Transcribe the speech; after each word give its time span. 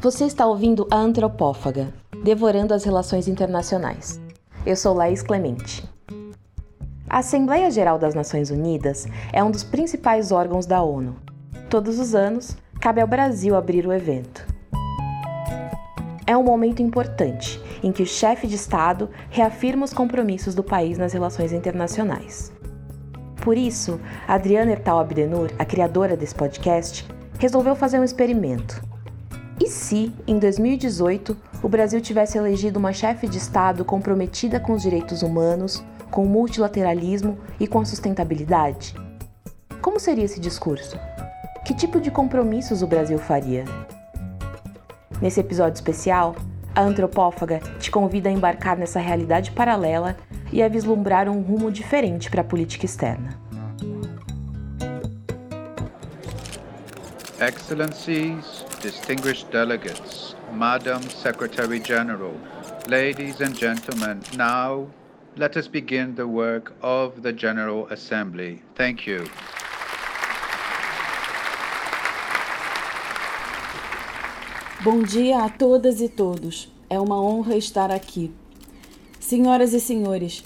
Você 0.00 0.26
está 0.26 0.46
ouvindo 0.46 0.86
a 0.92 0.96
Antropófaga, 0.96 1.92
Devorando 2.22 2.72
as 2.72 2.84
Relações 2.84 3.26
Internacionais. 3.26 4.20
Eu 4.64 4.76
sou 4.76 4.94
Laís 4.94 5.24
Clemente. 5.24 5.82
A 7.10 7.18
Assembleia 7.18 7.68
Geral 7.68 7.98
das 7.98 8.14
Nações 8.14 8.48
Unidas 8.48 9.08
é 9.32 9.42
um 9.42 9.50
dos 9.50 9.64
principais 9.64 10.30
órgãos 10.30 10.66
da 10.66 10.80
ONU. 10.80 11.16
Todos 11.68 11.98
os 11.98 12.14
anos, 12.14 12.56
cabe 12.80 13.00
ao 13.00 13.08
Brasil 13.08 13.56
abrir 13.56 13.88
o 13.88 13.92
evento. 13.92 14.46
É 16.24 16.36
um 16.36 16.44
momento 16.44 16.80
importante 16.80 17.60
em 17.82 17.90
que 17.90 18.04
o 18.04 18.06
chefe 18.06 18.46
de 18.46 18.54
Estado 18.54 19.10
reafirma 19.30 19.84
os 19.84 19.92
compromissos 19.92 20.54
do 20.54 20.62
país 20.62 20.96
nas 20.96 21.12
relações 21.12 21.52
internacionais. 21.52 22.52
Por 23.42 23.58
isso, 23.58 24.00
Adriana 24.28 24.70
Ertal 24.70 25.00
Abdenur, 25.00 25.50
a 25.58 25.64
criadora 25.64 26.16
desse 26.16 26.36
podcast, 26.36 27.04
resolveu 27.40 27.74
fazer 27.74 27.98
um 27.98 28.04
experimento 28.04 28.86
e 29.60 29.68
se, 29.68 30.12
em 30.26 30.38
2018, 30.38 31.36
o 31.62 31.68
Brasil 31.68 32.00
tivesse 32.00 32.38
elegido 32.38 32.78
uma 32.78 32.92
chefe 32.92 33.26
de 33.26 33.38
Estado 33.38 33.84
comprometida 33.84 34.60
com 34.60 34.72
os 34.72 34.82
direitos 34.82 35.22
humanos, 35.22 35.82
com 36.10 36.24
o 36.24 36.28
multilateralismo 36.28 37.36
e 37.58 37.66
com 37.66 37.80
a 37.80 37.84
sustentabilidade? 37.84 38.94
Como 39.82 39.98
seria 39.98 40.24
esse 40.24 40.38
discurso? 40.38 40.98
Que 41.64 41.74
tipo 41.74 42.00
de 42.00 42.10
compromissos 42.10 42.82
o 42.82 42.86
Brasil 42.86 43.18
faria? 43.18 43.64
Nesse 45.20 45.40
episódio 45.40 45.74
especial, 45.74 46.36
a 46.74 46.80
antropófaga 46.80 47.60
te 47.80 47.90
convida 47.90 48.28
a 48.28 48.32
embarcar 48.32 48.78
nessa 48.78 49.00
realidade 49.00 49.50
paralela 49.50 50.16
e 50.52 50.62
a 50.62 50.68
vislumbrar 50.68 51.28
um 51.28 51.40
rumo 51.42 51.72
diferente 51.72 52.30
para 52.30 52.42
a 52.42 52.44
política 52.44 52.86
externa. 52.86 53.47
Excellencies, 57.40 58.64
distinguished 58.82 59.48
delegates, 59.52 60.34
Madam 60.52 61.00
Secretary 61.02 61.78
General, 61.78 62.34
ladies 62.88 63.40
and 63.40 63.56
gentlemen, 63.56 64.20
now 64.36 64.88
let 65.36 65.56
us 65.56 65.68
begin 65.68 66.16
the 66.16 66.26
work 66.26 66.74
of 66.82 67.22
the 67.22 67.32
General 67.32 67.86
Assembly. 67.92 68.60
Thank 68.74 69.06
you. 69.06 69.24
Bom 74.82 75.04
dia 75.04 75.44
a 75.44 75.48
todas 75.48 76.00
e 76.00 76.08
todos. 76.08 76.68
É 76.90 76.98
uma 76.98 77.22
honra 77.22 77.56
estar 77.56 77.92
aqui. 77.92 78.32
Senhoras 79.20 79.72
e 79.74 79.80
senhores, 79.80 80.42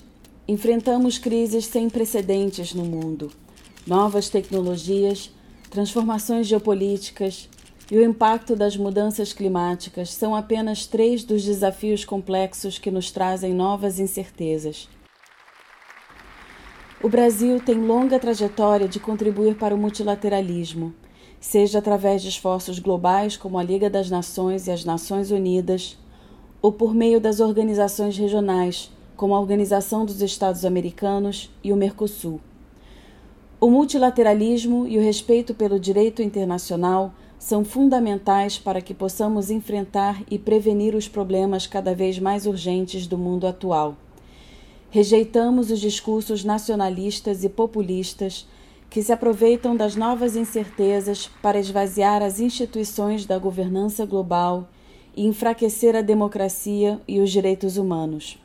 enfrentamos 0.47 1.17
crises 1.17 1.65
sem 1.65 1.89
precedentes 1.89 2.75
no 2.75 2.85
mundo. 2.85 3.33
Novas 3.87 4.29
tecnologias, 4.29 5.31
transformações 5.73 6.47
geopolíticas, 6.47 7.49
e 7.91 7.97
o 7.97 8.05
impacto 8.05 8.55
das 8.55 8.77
mudanças 8.77 9.33
climáticas 9.33 10.13
são 10.13 10.37
apenas 10.37 10.87
três 10.87 11.25
dos 11.25 11.43
desafios 11.43 12.05
complexos 12.05 12.79
que 12.79 12.91
nos 12.91 13.11
trazem 13.11 13.55
novas 13.55 13.99
incertezas. 13.99 14.87
O 17.03 17.09
Brasil 17.09 17.59
tem 17.59 17.75
longa 17.75 18.19
trajetória 18.19 18.87
de 18.87 19.01
contribuir 19.01 19.57
para 19.57 19.75
o 19.75 19.79
multilateralismo, 19.79 20.95
seja 21.41 21.79
através 21.79 22.21
de 22.21 22.29
esforços 22.29 22.79
globais 22.79 23.39
como 23.39 23.59
a 23.59 23.63
Liga 23.63 23.89
das 23.89 24.11
Nações 24.11 24.67
e 24.67 24.71
as 24.71 24.85
Nações 24.85 25.31
Unidas, 25.31 25.99
ou 26.61 26.71
por 26.71 26.95
meio 26.95 27.19
das 27.19 27.41
organizações 27.41 28.17
regionais, 28.19 28.91
como 29.17 29.35
a 29.35 29.41
Organização 29.41 30.05
dos 30.05 30.21
Estados 30.21 30.67
Americanos 30.67 31.51
e 31.65 31.73
o 31.73 31.77
Mercosul. 31.77 32.41
O 33.63 33.71
multilateralismo 33.71 34.89
e 34.89 34.99
o 34.99 35.01
respeito 35.01 35.55
pelo 35.55 35.79
direito 35.79 36.21
internacional 36.21 37.15
são 37.39 37.65
fundamentais 37.65 38.59
para 38.59 38.81
que 38.81 38.93
possamos 38.93 39.53
enfrentar 39.53 40.21
e 40.29 40.37
prevenir 40.37 40.97
os 40.97 41.07
problemas 41.07 41.65
cada 41.65 41.95
vez 41.95 42.19
mais 42.19 42.45
urgentes 42.45 43.07
do 43.07 43.17
mundo 43.17 43.47
atual. 43.47 43.95
Rejeitamos 44.91 45.71
os 45.71 45.79
discursos 45.79 46.43
nacionalistas 46.43 47.45
e 47.45 47.49
populistas 47.49 48.49
que 48.91 49.01
se 49.01 49.13
aproveitam 49.13 49.77
das 49.77 49.95
novas 49.95 50.35
incertezas 50.35 51.31
para 51.41 51.61
esvaziar 51.61 52.21
as 52.21 52.41
instituições 52.41 53.27
da 53.27 53.39
governança 53.39 54.05
global 54.05 54.69
e 55.17 55.25
enfraquecer 55.25 55.95
a 55.95 56.03
democracia 56.03 57.01
e 57.07 57.21
os 57.21 57.31
direitos 57.31 57.77
humanos. 57.77 58.43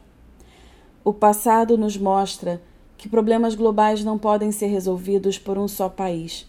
O 1.04 1.12
passado 1.12 1.76
nos 1.76 1.98
mostra 1.98 2.62
que 2.98 3.08
problemas 3.08 3.56
globais 3.56 4.04
não 4.04 4.18
podem 4.18 4.52
ser 4.52 4.68
resolvidos 4.68 5.38
por 5.38 5.58
um 5.58 5.68
só 5.68 5.88
país 5.88 6.48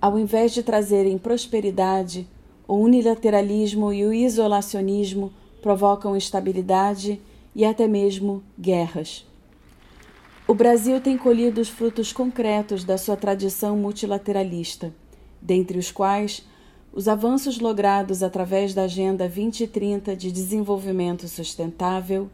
ao 0.00 0.18
invés 0.18 0.52
de 0.52 0.62
trazerem 0.62 1.18
prosperidade, 1.18 2.28
o 2.68 2.74
unilateralismo 2.74 3.92
e 3.92 4.04
o 4.04 4.12
isolacionismo 4.12 5.32
provocam 5.62 6.16
instabilidade 6.16 7.20
e 7.54 7.64
até 7.64 7.88
mesmo 7.88 8.42
guerras. 8.58 9.26
O 10.46 10.54
Brasil 10.54 11.00
tem 11.00 11.16
colhido 11.18 11.60
os 11.60 11.68
frutos 11.68 12.12
concretos 12.12 12.84
da 12.84 12.96
sua 12.96 13.16
tradição 13.16 13.76
multilateralista, 13.76 14.94
dentre 15.40 15.78
os 15.78 15.90
quais 15.90 16.46
os 16.92 17.08
avanços 17.08 17.58
logrados 17.58 18.22
através 18.22 18.72
da 18.72 18.82
Agenda 18.82 19.24
2030 19.24 20.14
de 20.14 20.30
Desenvolvimento 20.30 21.26
Sustentável 21.26 22.30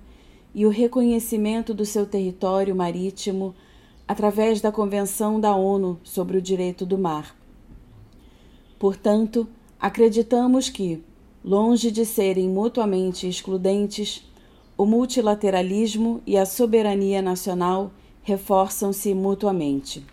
e 0.54 0.66
o 0.66 0.70
reconhecimento 0.70 1.72
do 1.72 1.84
seu 1.84 2.04
território 2.06 2.74
marítimo 2.74 3.54
através 4.06 4.60
da 4.60 4.70
Convenção 4.70 5.40
da 5.40 5.54
ONU 5.54 5.98
sobre 6.02 6.36
o 6.36 6.42
Direito 6.42 6.84
do 6.84 6.98
Mar. 6.98 7.36
Portanto, 8.78 9.48
acreditamos 9.80 10.68
que, 10.68 11.02
longe 11.44 11.90
de 11.90 12.04
serem 12.04 12.48
mutuamente 12.48 13.28
excludentes, 13.28 14.28
o 14.76 14.84
multilateralismo 14.84 16.20
e 16.26 16.36
a 16.36 16.44
soberania 16.44 17.22
nacional 17.22 17.92
reforçam-se 18.22 19.14
mutuamente. 19.14 20.04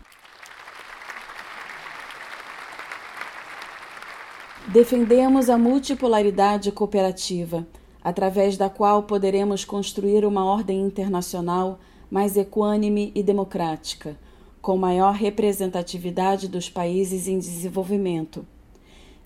Defendemos 4.67 5.49
a 5.49 5.57
multipolaridade 5.57 6.71
cooperativa, 6.71 7.67
através 8.03 8.57
da 8.57 8.69
qual 8.69 9.03
poderemos 9.03 9.65
construir 9.65 10.25
uma 10.25 10.45
ordem 10.45 10.81
internacional 10.81 11.79
mais 12.09 12.37
equânime 12.37 13.11
e 13.13 13.21
democrática, 13.21 14.17
com 14.61 14.77
maior 14.77 15.13
representatividade 15.13 16.47
dos 16.47 16.69
países 16.69 17.27
em 17.27 17.37
desenvolvimento 17.37 18.45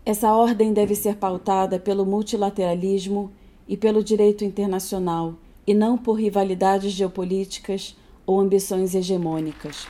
essa 0.06 0.34
ordem 0.34 0.74
deve 0.74 0.96
ser 0.96 1.16
pautada 1.16 1.80
pelo 1.80 2.06
multilateralismo 2.06 3.32
e 3.66 3.78
pelo 3.78 4.04
direito 4.04 4.44
internacional, 4.44 5.36
e 5.66 5.74
não 5.74 5.98
por 5.98 6.16
rivalidades 6.16 6.92
geopolíticas 6.92 7.96
ou 8.26 8.38
ambições 8.38 8.94
hegemônicas. 8.94 9.88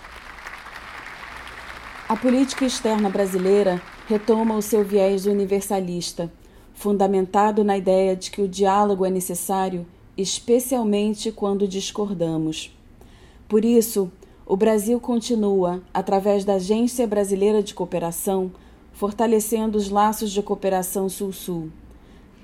A 2.07 2.15
política 2.15 2.63
externa 2.63 3.09
brasileira 3.09 3.81
retoma 4.07 4.55
o 4.55 4.61
seu 4.61 4.83
viés 4.83 5.25
universalista, 5.25 6.31
fundamentado 6.73 7.63
na 7.63 7.77
ideia 7.77 8.15
de 8.15 8.31
que 8.31 8.41
o 8.41 8.47
diálogo 8.47 9.05
é 9.05 9.09
necessário, 9.09 9.85
especialmente 10.17 11.31
quando 11.31 11.67
discordamos. 11.67 12.75
Por 13.47 13.63
isso, 13.63 14.11
o 14.45 14.57
Brasil 14.57 14.99
continua, 14.99 15.81
através 15.93 16.43
da 16.43 16.55
Agência 16.55 17.07
Brasileira 17.07 17.63
de 17.63 17.73
Cooperação, 17.73 18.51
fortalecendo 18.91 19.77
os 19.77 19.89
laços 19.89 20.31
de 20.31 20.41
cooperação 20.41 21.07
Sul-Sul. 21.07 21.69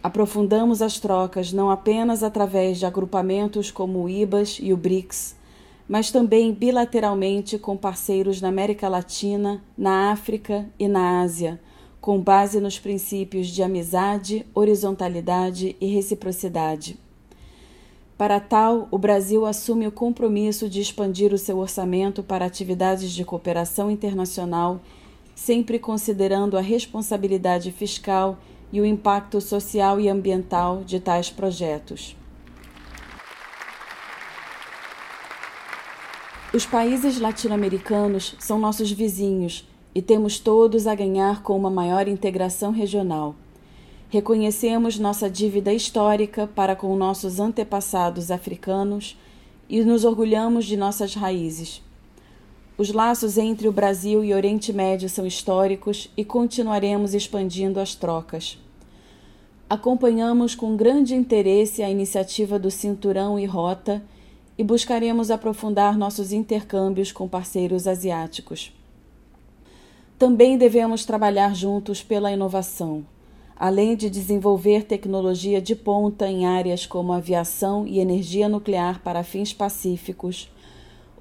Aprofundamos 0.02 0.82
as 0.82 1.00
trocas 1.00 1.52
não 1.52 1.70
apenas 1.70 2.24
através 2.24 2.80
de 2.80 2.86
agrupamentos 2.86 3.70
como 3.70 4.04
o 4.04 4.10
IBAS 4.10 4.58
e 4.62 4.72
o 4.72 4.78
BRICS, 4.78 5.36
mas 5.88 6.10
também 6.10 6.54
bilateralmente 6.54 7.58
com 7.58 7.76
parceiros 7.76 8.40
na 8.40 8.48
América 8.48 8.88
Latina, 8.88 9.62
na 9.78 10.12
África 10.12 10.70
e 10.80 10.88
na 10.88 11.20
Ásia, 11.20 11.60
com 12.00 12.20
base 12.20 12.60
nos 12.60 12.80
princípios 12.80 13.48
de 13.48 13.62
amizade, 13.62 14.46
horizontalidade 14.54 15.76
e 15.80 15.88
reciprocidade. 15.88 16.98
Para 18.18 18.40
tal, 18.40 18.88
o 18.92 18.98
Brasil 18.98 19.46
assume 19.46 19.88
o 19.88 19.92
compromisso 19.92 20.70
de 20.70 20.82
expandir 20.82 21.34
o 21.34 21.38
seu 21.38 21.58
orçamento 21.58 22.22
para 22.22 22.46
atividades 22.46 23.12
de 23.12 23.24
cooperação 23.24 23.90
internacional 23.90 24.82
sempre 25.40 25.80
considerando 25.80 26.58
a 26.58 26.62
responsabilidade 26.62 27.72
fiscal 27.72 28.38
e 28.74 28.82
o 28.82 28.86
impacto 28.86 29.40
social 29.40 29.98
e 29.98 30.10
ambiental 30.10 30.84
de 30.84 31.00
tais 31.00 31.30
projetos. 31.30 32.14
Os 36.54 36.66
países 36.66 37.22
latino-americanos 37.22 38.36
são 38.38 38.60
nossos 38.60 38.92
vizinhos 38.92 39.66
e 39.94 40.02
temos 40.02 40.40
todos 40.40 40.88
a 40.88 40.96
ganhar 40.96 41.42
com 41.42 41.58
uma 41.58 41.70
maior 41.70 42.08
integração 42.08 42.72
regional. 42.72 43.36
Reconhecemos 44.10 44.98
nossa 44.98 45.30
dívida 45.30 45.72
histórica 45.72 46.48
para 46.48 46.76
com 46.76 46.96
nossos 46.96 47.40
antepassados 47.40 48.32
africanos 48.32 49.18
e 49.70 49.84
nos 49.84 50.04
orgulhamos 50.04 50.66
de 50.66 50.76
nossas 50.76 51.14
raízes. 51.14 51.82
Os 52.78 52.92
laços 52.92 53.38
entre 53.38 53.68
o 53.68 53.72
Brasil 53.72 54.24
e 54.24 54.34
Oriente 54.34 54.72
Médio 54.72 55.10
são 55.10 55.28
históricos 55.28 56.10
e 56.16 56.24
continuaremos 56.24 57.14
expandindo 57.14 57.80
as 57.80 57.94
trocas. 57.94 58.58
acompanhamos 59.70 60.56
com 60.56 60.76
grande 60.76 61.14
interesse 61.14 61.84
a 61.84 61.90
iniciativa 61.92 62.58
do 62.58 62.72
Cinturão 62.72 63.38
e 63.38 63.46
Rota 63.46 64.02
e 64.58 64.64
buscaremos 64.64 65.30
aprofundar 65.30 65.96
nossos 65.96 66.32
intercâmbios 66.32 67.12
com 67.12 67.28
parceiros 67.28 67.86
asiáticos. 67.86 68.74
Também 70.20 70.58
devemos 70.58 71.06
trabalhar 71.06 71.56
juntos 71.56 72.04
pela 72.04 72.30
inovação, 72.30 73.06
além 73.56 73.96
de 73.96 74.10
desenvolver 74.10 74.84
tecnologia 74.84 75.62
de 75.62 75.74
ponta 75.78 76.28
em 76.28 76.46
áreas 76.46 76.86
como 76.86 77.14
aviação 77.14 77.88
e 77.88 78.00
energia 78.00 78.50
nuclear 78.50 79.00
para 79.02 79.24
fins 79.24 79.54
pacíficos. 79.54 80.52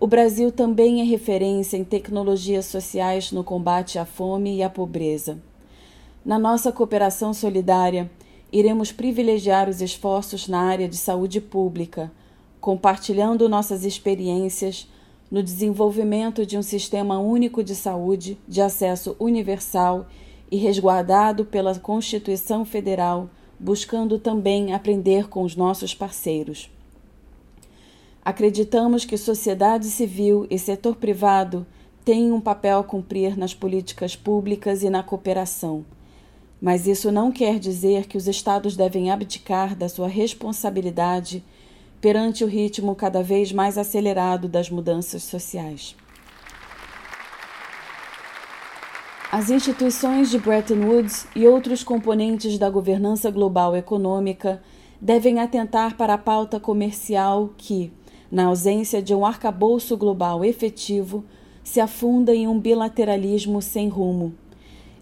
O 0.01 0.07
Brasil 0.09 0.51
também 0.51 1.01
é 1.01 1.05
referência 1.05 1.77
em 1.77 1.85
tecnologias 1.85 2.67
sociais 2.67 3.31
no 3.31 3.45
combate 3.45 4.01
à 4.01 4.05
fome 4.05 4.57
e 4.57 4.65
à 4.65 4.69
pobreza. 4.69 5.39
Na 6.25 6.37
nossa 6.37 6.73
cooperação 6.73 7.33
solidária, 7.33 8.11
iremos 8.53 8.91
privilegiar 8.91 9.69
os 9.69 9.81
esforços 9.81 10.49
na 10.49 10.63
área 10.63 10.89
de 10.89 10.97
saúde 10.97 11.41
pública, 11.41 12.11
compartilhando 12.61 13.49
nossas 13.49 13.85
experiências 13.85 14.89
no 15.31 15.43
desenvolvimento 15.43 16.47
de 16.47 16.57
um 16.57 16.63
sistema 16.63 17.19
único 17.19 17.63
de 17.63 17.75
saúde 17.75 18.39
de 18.47 18.61
acesso 18.61 19.17
universal 19.19 20.07
e 20.51 20.57
resguardado 20.57 21.45
pela 21.45 21.79
Constituição 21.79 22.65
Federal, 22.65 23.29
buscando 23.59 24.19
também 24.19 24.73
aprender 24.73 25.29
com 25.29 25.43
os 25.43 25.55
nossos 25.55 25.95
parceiros. 25.95 26.71
Acreditamos 28.25 29.05
que 29.05 29.17
sociedade 29.17 29.87
civil 29.87 30.47
e 30.51 30.59
setor 30.59 30.97
privado 30.97 31.67
têm 32.05 32.33
um 32.33 32.41
papel 32.41 32.79
a 32.79 32.85
cumprir 32.85 33.37
nas 33.37 33.55
políticas 33.55 34.17
públicas 34.17 34.83
e 34.83 34.91
na 34.91 35.03
cooperação 35.03 35.85
mas 36.61 36.87
isso 36.87 37.13
não 37.13 37.31
quer 37.31 37.59
dizer 37.59 38.07
que 38.07 38.17
os 38.17 38.27
Estados 38.27 38.77
devem 38.77 39.11
abdicar 39.11 39.77
da 39.77 39.89
sua 39.89 40.09
responsabilidade 40.09 41.45
perante 42.01 42.45
o 42.45 42.47
ritmo 42.47 42.95
cada 42.95 43.23
vez 43.23 43.53
mais 43.53 43.77
acelerado 43.77 44.49
das 44.49 44.71
mudanças 44.71 45.23
sociais. 45.23 45.97
As 49.31 49.51
instituições 49.51 50.31
de 50.31 50.39
Bretton 50.39 50.87
Woods 50.87 51.27
e 51.37 51.47
outros 51.47 51.85
componentes 51.85 52.59
da 52.59 52.71
governança 52.71 53.31
global 53.31 53.77
econômica 53.77 54.63
devem 55.01 55.39
atentar 55.39 55.97
para 55.97 56.15
a 56.15 56.19
pauta 56.19 56.59
comercial 56.59 57.51
que, 57.57 57.93
na 58.31 58.47
ausência 58.47 59.03
de 59.03 59.15
um 59.15 59.27
arcabouço 59.27 59.97
global 59.97 60.45
efetivo, 60.45 61.25
se 61.63 61.79
afunda 61.79 62.35
em 62.35 62.49
um 62.49 62.59
bilateralismo 62.59 63.61
sem 63.61 63.89
rumo 63.89 64.35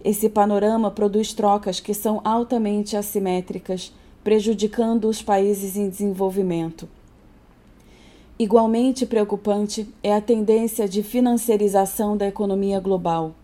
esse 0.07 0.29
panorama 0.29 0.89
produz 0.89 1.35
trocas 1.35 1.81
que 1.81 1.93
são 1.93 2.21
altamente 2.25 2.97
assimétricas, 2.97 3.93
prejudicando 4.27 5.05
os 5.05 5.23
países 5.23 5.77
em 5.77 5.89
desenvolvimento. 5.89 6.89
Igualmente 8.37 9.07
preocupante 9.07 9.89
é 10.03 10.13
a 10.13 10.21
tendência 10.21 10.89
de 10.89 11.01
financiarização 11.01 12.17
da 12.17 12.27
economia 12.27 12.81
global. 12.81 13.37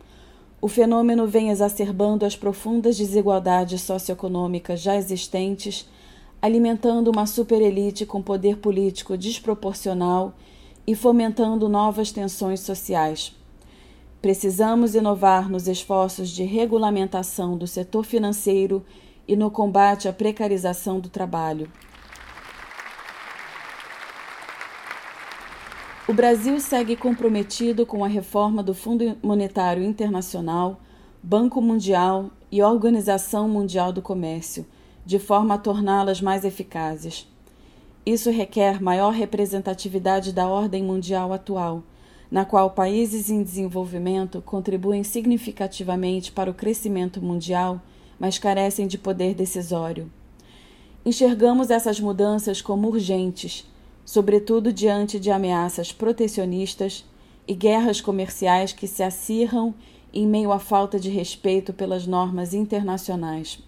O 0.61 0.67
fenômeno 0.67 1.25
vem 1.25 1.50
exacerbando 1.50 2.26
as 2.26 2.34
profundas 2.34 2.99
desigualdades 2.99 3.81
socioeconômicas 3.82 4.81
já 4.81 4.96
existentes, 4.96 5.88
alimentando 6.43 7.12
uma 7.12 7.26
superelite 7.26 8.05
com 8.05 8.20
poder 8.20 8.56
político 8.56 9.17
desproporcional 9.17 10.35
e 10.85 10.96
fomentando 10.96 11.69
novas 11.69 12.11
tensões 12.11 12.58
sociais. 12.58 13.32
Precisamos 14.20 14.96
inovar 14.96 15.49
nos 15.49 15.69
esforços 15.69 16.28
de 16.28 16.43
regulamentação 16.43 17.56
do 17.56 17.69
setor 17.69 18.05
financeiro 18.05 18.85
e 19.32 19.37
no 19.37 19.50
combate 19.50 20.08
à 20.08 20.12
precarização 20.12 21.00
do 21.00 21.08
trabalho. 21.08 21.67
O 26.06 26.12
Brasil 26.12 26.61
segue 26.61 26.94
comprometido 26.96 27.87
com 27.87 28.05
a 28.05 28.08
reforma 28.08 28.62
do 28.62 28.75
Fundo 28.75 29.17
Monetário 29.23 29.82
Internacional, 29.82 30.79
Banco 31.23 31.62
Mundial 31.62 32.31
e 32.50 32.62
Organização 32.62 33.49
Mundial 33.49 33.90
do 33.90 34.02
Comércio, 34.02 34.67
de 35.06 35.19
forma 35.19 35.55
a 35.55 35.58
torná-las 35.58 36.20
mais 36.20 36.44
eficazes. 36.44 37.26
Isso 38.05 38.31
requer 38.31 38.82
maior 38.82 39.14
representatividade 39.14 40.31
da 40.31 40.46
ordem 40.46 40.82
mundial 40.82 41.32
atual 41.32 41.82
na 42.32 42.46
qual 42.46 42.70
países 42.70 43.28
em 43.28 43.43
desenvolvimento 43.43 44.40
contribuem 44.40 45.05
significativamente 45.05 46.32
para 46.32 46.50
o 46.50 46.55
crescimento 46.55 47.20
mundial, 47.20 47.78
mas 48.22 48.38
carecem 48.38 48.86
de 48.86 48.96
poder 48.96 49.34
decisório. 49.34 50.08
Enxergamos 51.04 51.70
essas 51.70 51.98
mudanças 51.98 52.62
como 52.62 52.86
urgentes, 52.86 53.69
sobretudo 54.04 54.72
diante 54.72 55.19
de 55.19 55.28
ameaças 55.28 55.90
protecionistas 55.90 57.04
e 57.48 57.52
guerras 57.52 58.00
comerciais 58.00 58.72
que 58.72 58.86
se 58.86 59.02
acirram 59.02 59.74
em 60.14 60.24
meio 60.24 60.52
à 60.52 60.60
falta 60.60 61.00
de 61.00 61.10
respeito 61.10 61.72
pelas 61.72 62.06
normas 62.06 62.54
internacionais. 62.54 63.58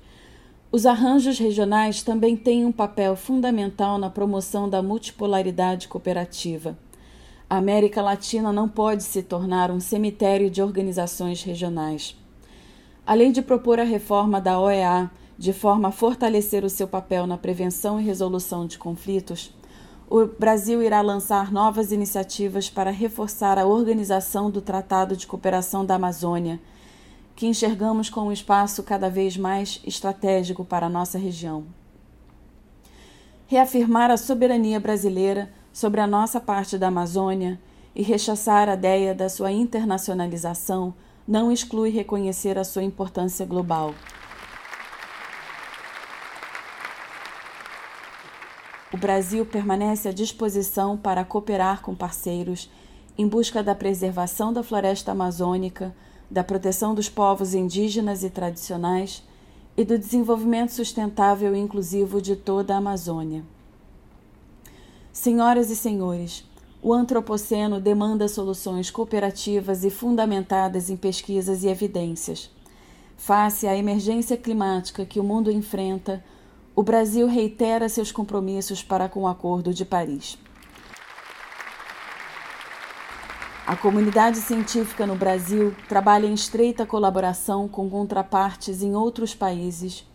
Os 0.71 0.87
arranjos 0.87 1.37
regionais 1.37 2.05
também 2.05 2.37
têm 2.37 2.65
um 2.65 2.71
papel 2.71 3.17
fundamental 3.17 3.99
na 3.99 4.09
promoção 4.09 4.71
da 4.71 4.81
multipolaridade 4.81 5.89
cooperativa. 5.89 6.79
A 7.51 7.57
América 7.57 8.01
Latina 8.01 8.53
não 8.53 8.69
pode 8.69 9.03
se 9.03 9.21
tornar 9.21 9.73
um 9.73 9.81
cemitério 9.81 10.49
de 10.49 10.63
organizações 10.63 11.43
regionais. 11.43 12.17
Além 13.07 13.33
de 13.33 13.43
propor 13.43 13.79
a 13.79 13.85
reforma 13.85 14.41
da 14.41 14.59
OEA 14.59 15.11
de 15.37 15.53
forma 15.53 15.89
a 15.89 15.93
fortalecer 15.93 16.65
o 16.65 16.71
seu 16.71 16.89
papel 16.89 17.27
na 17.27 17.37
prevenção 17.37 18.01
e 18.01 18.05
resolução 18.05 18.67
de 18.67 18.79
conflitos, 18.79 19.55
o 20.09 20.27
Brasil 20.27 20.83
irá 20.83 21.03
lançar 21.03 21.53
novas 21.53 21.93
iniciativas 21.93 22.71
para 22.71 22.91
reforçar 22.91 23.59
a 23.59 23.67
organização 23.67 24.51
do 24.51 24.63
Tratado 24.63 25.17
de 25.17 25.27
Cooperação 25.27 25.85
da 25.85 25.97
Amazônia, 25.97 26.59
que 27.37 27.47
enxergamos 27.47 28.09
como 28.09 28.29
um 28.29 28.33
espaço 28.33 28.83
cada 28.83 29.11
vez 29.11 29.37
mais 29.37 29.83
estratégico 29.87 30.65
para 30.65 30.87
a 30.87 30.91
nossa 30.91 31.19
região. 31.19 31.65
Reafirmar 33.47 34.11
a 34.11 34.17
soberania 34.17 34.81
brasileira 34.81 35.51
sobre 35.73 36.01
a 36.01 36.07
nossa 36.07 36.41
parte 36.41 36.79
da 36.79 36.89
Amazônia 36.89 37.61
e 37.95 38.03
rechaçar 38.03 38.69
a 38.69 38.75
ideia 38.75 39.15
da 39.15 39.29
sua 39.29 39.53
internacionalização 39.53 40.95
não 41.27 41.51
exclui 41.51 41.91
reconhecer 41.91 42.59
a 42.59 42.65
sua 42.65 42.83
importância 42.83 43.47
global. 43.47 43.95
O 48.93 48.97
Brasil 48.97 49.45
permanece 49.45 50.09
à 50.09 50.13
disposição 50.13 50.97
para 50.97 51.25
cooperar 51.25 51.83
com 51.83 51.95
parceiros 51.95 52.71
em 53.19 53.27
busca 53.27 53.63
da 53.63 53.75
preservação 53.75 54.53
da 54.53 54.63
floresta 54.63 55.13
amazônica, 55.13 55.95
da 56.31 56.45
proteção 56.45 56.95
dos 56.95 57.09
povos 57.09 57.55
indígenas 57.55 58.23
e 58.23 58.31
tradicionais 58.31 59.23
e 59.77 59.85
do 59.85 59.99
desenvolvimento 59.99 60.71
sustentável 60.73 61.55
e 61.57 61.59
inclusivo 61.59 62.23
de 62.23 62.37
toda 62.37 62.75
a 62.75 62.79
Amazônia. 62.79 63.45
Senhoras 65.13 65.71
e 65.71 65.77
senhores, 65.77 66.45
o 66.85 66.93
antropoceno 66.93 67.81
demanda 67.81 68.29
soluções 68.29 68.91
cooperativas 68.91 69.85
e 69.85 69.91
fundamentadas 69.91 70.91
em 70.91 70.99
pesquisas 70.99 71.65
e 71.65 71.69
evidências. 71.69 72.51
Face 73.17 73.67
à 73.67 73.75
emergência 73.75 74.37
climática 74.37 75.07
que 75.07 75.19
o 75.19 75.25
mundo 75.25 75.51
enfrenta, 75.51 76.23
o 76.77 76.83
Brasil 76.83 77.27
reitera 77.27 77.89
seus 77.89 78.13
compromissos 78.13 78.83
para 78.83 79.09
com 79.09 79.23
o 79.23 79.27
Acordo 79.27 79.73
de 79.73 79.83
Paris. 79.83 80.37
A 83.67 83.75
comunidade 83.77 84.37
científica 84.37 85.07
no 85.07 85.17
Brasil 85.17 85.75
trabalha 85.89 86.27
em 86.27 86.35
estreita 86.35 86.85
colaboração 86.85 87.67
com 87.67 87.89
contrapartes 87.89 88.83
em 88.83 88.95
outros 88.95 89.35
países 89.35 90.07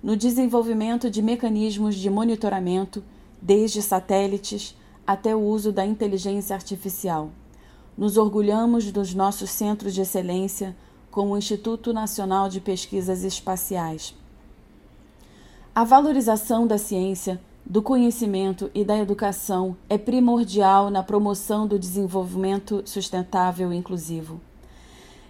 no 0.00 0.16
desenvolvimento 0.16 1.10
de 1.10 1.20
mecanismos 1.20 1.96
de 1.96 2.08
monitoramento 2.08 3.02
desde 3.40 3.82
satélites 3.82 4.76
até 5.06 5.34
o 5.34 5.40
uso 5.40 5.72
da 5.72 5.84
inteligência 5.84 6.54
artificial. 6.54 7.30
Nos 7.96 8.16
orgulhamos 8.16 8.90
dos 8.90 9.14
nossos 9.14 9.50
centros 9.50 9.94
de 9.94 10.00
excelência, 10.00 10.74
como 11.10 11.34
o 11.34 11.38
Instituto 11.38 11.92
Nacional 11.92 12.48
de 12.48 12.60
Pesquisas 12.60 13.22
Espaciais. 13.22 14.14
A 15.74 15.84
valorização 15.84 16.66
da 16.66 16.78
ciência, 16.78 17.40
do 17.64 17.80
conhecimento 17.80 18.70
e 18.74 18.84
da 18.84 18.98
educação 18.98 19.76
é 19.88 19.96
primordial 19.96 20.90
na 20.90 21.02
promoção 21.02 21.66
do 21.66 21.78
desenvolvimento 21.78 22.82
sustentável 22.84 23.72
e 23.72 23.76
inclusivo. 23.76 24.40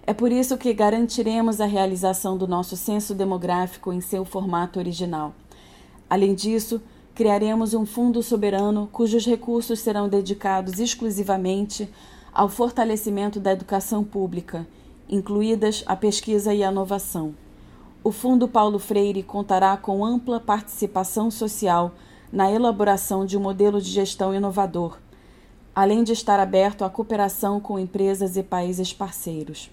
É 0.05 0.13
por 0.13 0.33
isso 0.33 0.59
que 0.59 0.73
garantiremos 0.73 1.61
a 1.61 1.67
realização 1.67 2.37
do 2.37 2.49
nosso 2.49 2.77
censo 2.77 3.15
demográfico 3.15 3.93
em 3.93 4.01
seu 4.01 4.25
formato 4.25 4.79
original. 4.79 5.33
Além 6.11 6.35
disso, 6.35 6.81
criaremos 7.15 7.75
um 7.75 7.85
fundo 7.85 8.23
soberano 8.23 8.89
cujos 8.91 9.27
recursos 9.27 9.81
serão 9.81 10.09
dedicados 10.09 10.79
exclusivamente 10.81 11.89
ao 12.33 12.49
fortalecimento 12.49 13.39
da 13.39 13.53
educação 13.53 14.03
pública, 14.03 14.67
incluídas 15.09 15.85
a 15.87 15.95
pesquisa 15.95 16.55
e 16.55 16.65
a 16.65 16.71
inovação. 16.71 17.35
o 18.05 18.11
Fundo 18.11 18.49
Paulo 18.49 18.79
Freire 18.79 19.23
contará 19.23 19.77
com 19.77 20.05
ampla 20.05 20.41
participação 20.41 21.31
social 21.31 21.93
na 22.33 22.51
elaboração 22.51 23.25
de 23.25 23.37
um 23.37 23.41
modelo 23.41 23.81
de 23.81 23.91
gestão 23.91 24.35
inovador, 24.35 24.99
além 25.75 26.03
de 26.03 26.13
estar 26.13 26.41
aberto 26.41 26.85
à 26.85 26.91
cooperação 26.91 27.61
com 27.61 27.79
empresas 27.79 28.37
e 28.37 28.43
países 28.43 28.93
parceiros. 28.93 29.71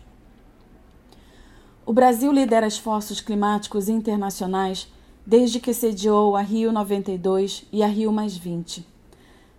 O 1.86 1.94
Brasil 1.94 2.32
lidera 2.32 2.68
esforços 2.68 3.20
climáticos 3.20 3.90
internacionais 3.90 4.88
desde 5.30 5.60
que 5.60 5.76
sediou 5.76 6.36
a 6.36 6.42
Rio 6.42 6.72
92 6.72 7.64
e 7.72 7.84
a 7.84 7.88
Rio 7.88 8.12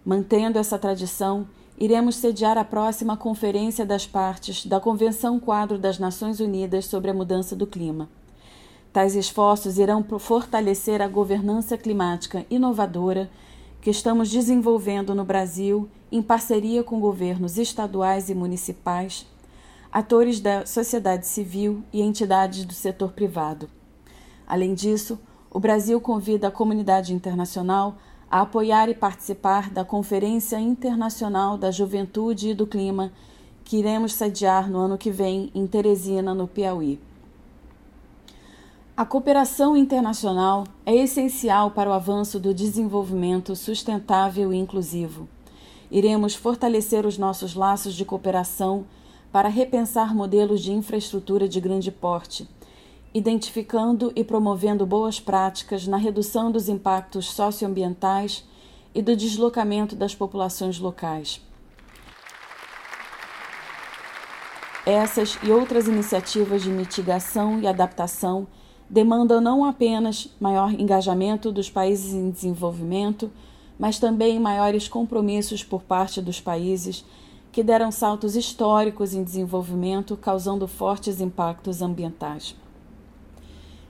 Mantendo 0.05 0.59
essa 0.59 0.77
tradição, 0.77 1.47
iremos 1.79 2.17
sediar 2.17 2.59
a 2.59 2.65
próxima 2.65 3.17
Conferência 3.17 3.87
das 3.87 4.05
Partes 4.05 4.67
da 4.67 4.81
Convenção 4.81 5.39
Quadro 5.39 5.79
das 5.79 5.97
Nações 5.97 6.41
Unidas 6.41 6.87
sobre 6.87 7.13
a 7.13 7.15
Mudança 7.15 7.55
do 7.55 7.69
Clima. 7.69 8.09
Tais 8.93 9.15
esforços 9.15 9.79
irão 9.79 10.03
fortalecer 10.19 11.01
a 11.01 11.07
governança 11.07 11.79
climática 11.79 12.45
inovadora 12.51 13.31
que 13.81 13.91
estamos 13.91 14.29
desenvolvendo 14.29 15.15
no 15.15 15.25
Brasil 15.25 15.89
em 16.11 16.21
parceria 16.21 16.83
com 16.83 16.99
governos 16.99 17.59
estaduais 17.59 18.29
e 18.29 18.35
municipais, 18.35 19.25
atores 19.93 20.41
da 20.41 20.67
sociedade 20.67 21.29
civil 21.29 21.85
e 21.93 22.03
entidades 22.03 22.65
do 22.65 22.73
setor 22.73 23.13
privado. 23.13 23.71
Além 24.49 24.75
disso, 24.75 25.17
o 25.51 25.59
Brasil 25.59 26.01
convida 26.01 26.47
a 26.47 26.51
comunidade 26.51 27.13
internacional 27.13 27.97
a 28.31 28.43
apoiar 28.43 28.89
e 28.89 28.95
participar 28.95 29.69
da 29.71 29.85
Conferência 29.85 30.61
Internacional 30.61 31.59
da 31.59 31.73
Juventude 31.73 32.51
e 32.51 32.55
do 32.55 32.67
Clima, 32.67 33.13
que 33.65 33.79
iremos 33.79 34.13
sediar 34.15 34.71
no 34.71 34.79
ano 34.79 34.97
que 34.97 35.11
vem 35.11 35.51
em 35.53 35.67
Teresina, 35.67 36.33
no 36.33 36.47
Piauí. 36.47 37.01
A 38.97 39.05
cooperação 39.05 39.77
internacional 39.77 40.65
é 40.87 40.95
essencial 40.95 41.73
para 41.73 41.91
o 41.91 41.93
avanço 41.93 42.39
do 42.39 42.55
desenvolvimento 42.55 43.57
sustentável 43.57 44.53
e 44.53 44.57
inclusivo. 44.57 45.29
Iremos 45.91 46.37
fortalecer 46.37 47.05
os 47.05 47.19
nossos 47.19 47.57
laços 47.57 47.95
de 47.95 48.05
cooperação 48.05 48.85
para 49.33 49.49
repensar 49.49 50.15
modelos 50.15 50.61
de 50.61 50.73
infraestrutura 50.73 51.49
de 51.49 51.61
grande 51.61 51.91
porte 51.91 52.47
identificando 53.13 54.13
e 54.15 54.23
promovendo 54.23 54.87
boas 54.87 55.19
práticas 55.19 55.87
na 55.87 55.97
redução 55.97 56.51
dos 56.51 56.69
impactos 56.69 57.31
socioambientais 57.31 58.45
e 58.95 59.03
do 59.03 59.17
deslocamento 59.17 59.97
das 59.97 60.15
populações 60.15 60.79
locais. 60.79 61.41
Essas 64.87 65.39
e 65.43 65.51
outras 65.51 65.87
iniciativas 65.87 66.63
de 66.63 66.71
mitigação 66.71 67.61
e 67.61 67.67
adaptação 67.67 68.47
demandam 68.89 69.41
não 69.41 69.65
apenas 69.65 70.29
maior 70.41 70.73
engajamento 70.73 71.53
dos 71.53 71.71
países 71.71 72.13
em 72.13 72.31
desenvolvimento, 72.31 73.31
mas 73.79 73.99
também 73.99 74.39
maiores 74.41 74.89
compromissos 74.89 75.63
por 75.63 75.83
parte 75.83 76.21
dos 76.21 76.41
países 76.41 77.05
que 77.53 77.63
deram 77.63 77.91
saltos 77.91 78.37
históricos 78.37 79.15
em 79.15 79.23
desenvolvimento, 79.23 80.17
causando 80.17 80.67
fortes 80.67 81.21
impactos 81.21 81.83
ambientais. 81.83 82.55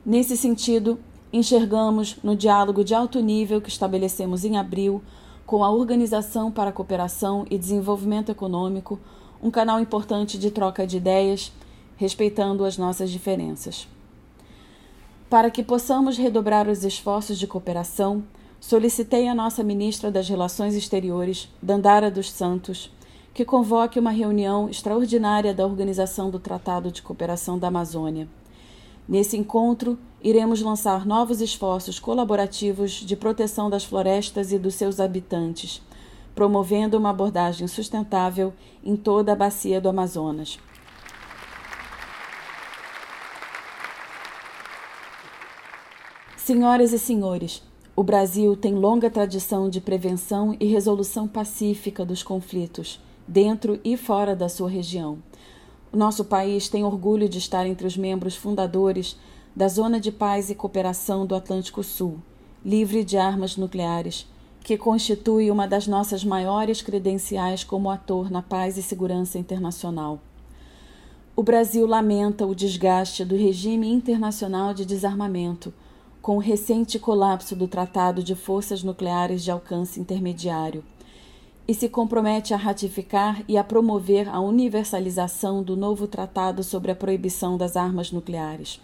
Nesse 0.05 0.35
sentido, 0.35 0.99
enxergamos 1.31 2.17
no 2.23 2.35
diálogo 2.35 2.83
de 2.83 2.95
alto 2.95 3.21
nível 3.21 3.61
que 3.61 3.69
estabelecemos 3.69 4.47
em 4.47 4.57
abril 4.57 5.03
com 5.45 5.63
a 5.63 5.71
Organização 5.71 6.51
para 6.51 6.71
a 6.71 6.73
Cooperação 6.73 7.45
e 7.51 7.59
Desenvolvimento 7.59 8.31
Econômico 8.31 8.99
um 9.43 9.51
canal 9.51 9.79
importante 9.79 10.39
de 10.39 10.51
troca 10.51 10.87
de 10.87 10.97
ideias, 10.97 11.53
respeitando 11.97 12.65
as 12.65 12.79
nossas 12.79 13.11
diferenças. 13.11 13.87
Para 15.29 15.51
que 15.51 15.63
possamos 15.63 16.17
redobrar 16.17 16.67
os 16.67 16.83
esforços 16.83 17.39
de 17.39 17.47
cooperação, 17.47 18.25
solicitei 18.59 19.29
à 19.29 19.35
nossa 19.35 19.63
ministra 19.63 20.11
das 20.11 20.29
Relações 20.29 20.75
Exteriores, 20.75 21.49
Dandara 21.63 22.11
dos 22.11 22.31
Santos, 22.31 22.91
que 23.35 23.45
convoque 23.45 23.99
uma 23.99 24.11
reunião 24.11 24.69
extraordinária 24.69 25.53
da 25.53 25.67
Organização 25.67 26.31
do 26.31 26.39
Tratado 26.39 26.91
de 26.91 27.03
Cooperação 27.03 27.59
da 27.59 27.69
Amazônia 27.69 28.27
Nesse 29.11 29.37
encontro, 29.37 29.99
iremos 30.23 30.63
lançar 30.63 31.05
novos 31.05 31.41
esforços 31.41 31.99
colaborativos 31.99 32.93
de 32.93 33.17
proteção 33.17 33.69
das 33.69 33.83
florestas 33.83 34.53
e 34.53 34.59
dos 34.59 34.77
seus 34.77 35.01
habitantes, 35.01 35.83
promovendo 36.33 36.97
uma 36.97 37.11
abordagem 37.11 37.67
sustentável 37.67 38.53
em 38.85 38.95
toda 38.95 39.33
a 39.33 39.35
bacia 39.35 39.81
do 39.81 39.89
Amazonas. 39.89 40.61
Senhoras 46.37 46.93
e 46.93 46.99
senhores, 46.99 47.65
o 47.97 48.05
Brasil 48.05 48.55
tem 48.55 48.77
longa 48.77 49.11
tradição 49.11 49.69
de 49.69 49.81
prevenção 49.81 50.57
e 50.61 50.67
resolução 50.67 51.27
pacífica 51.27 52.05
dos 52.05 52.23
conflitos, 52.23 53.01
dentro 53.27 53.81
e 53.83 53.97
fora 53.97 54.37
da 54.37 54.49
sua 54.49 54.71
região. 54.71 55.19
O 55.93 55.97
nosso 55.97 56.25
país 56.25 56.69
tem 56.69 56.85
orgulho 56.85 57.29
de 57.29 57.39
estar 57.39 57.67
entre 57.67 57.85
os 57.85 57.97
membros 57.97 58.37
fundadores 58.37 59.17
da 59.57 59.67
Zona 59.67 59.99
de 59.99 60.13
Paz 60.13 60.49
e 60.49 60.55
Cooperação 60.55 61.27
do 61.27 61.35
Atlântico 61.35 61.83
Sul, 61.83 62.19
livre 62.65 63.03
de 63.03 63.17
armas 63.17 63.57
nucleares, 63.57 64.25
que 64.63 64.79
constitui 64.79 65.51
uma 65.51 65.67
das 65.67 65.89
nossas 65.89 66.25
maiores 66.25 66.81
credenciais 66.81 67.65
como 67.65 67.91
ator 67.91 68.31
na 68.31 68.41
paz 68.41 68.77
e 68.77 68.83
segurança 68.83 69.37
internacional. 69.37 70.21
O 71.35 71.43
Brasil 71.43 71.85
lamenta 71.87 72.47
o 72.47 72.55
desgaste 72.55 73.25
do 73.25 73.35
regime 73.35 73.91
internacional 73.91 74.73
de 74.73 74.85
desarmamento, 74.85 75.75
com 76.23 76.37
o 76.37 76.41
recente 76.41 77.01
colapso 77.01 77.57
do 77.57 77.67
Tratado 77.67 78.23
de 78.23 78.37
Forças 78.37 78.85
Nucleares 78.85 79.43
de 79.43 79.51
Alcance 79.51 79.99
Intermediário 79.99 80.85
e 81.67 81.75
se 81.75 81.89
compromete 81.89 82.53
a 82.53 82.57
ratificar 82.57 83.43
e 83.47 83.57
a 83.57 83.65
promover 83.65 84.29
a 84.29 84.41
universalização 84.41 85.63
do 85.63 85.77
novo 85.77 86.07
Tratado 86.07 86.63
sobre 86.63 86.91
a 86.91 86.97
Proibição 86.97 87.57
das 87.57 87.77
Armas 87.77 88.11
Nucleares. 88.11 88.81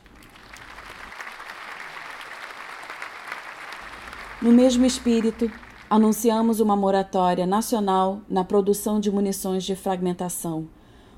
No 4.40 4.52
mesmo 4.52 4.84
espírito, 4.84 5.50
anunciamos 5.88 6.60
uma 6.60 6.76
moratória 6.76 7.46
nacional 7.46 8.20
na 8.28 8.44
produção 8.44 9.00
de 9.00 9.10
munições 9.10 9.64
de 9.64 9.74
fragmentação. 9.74 10.68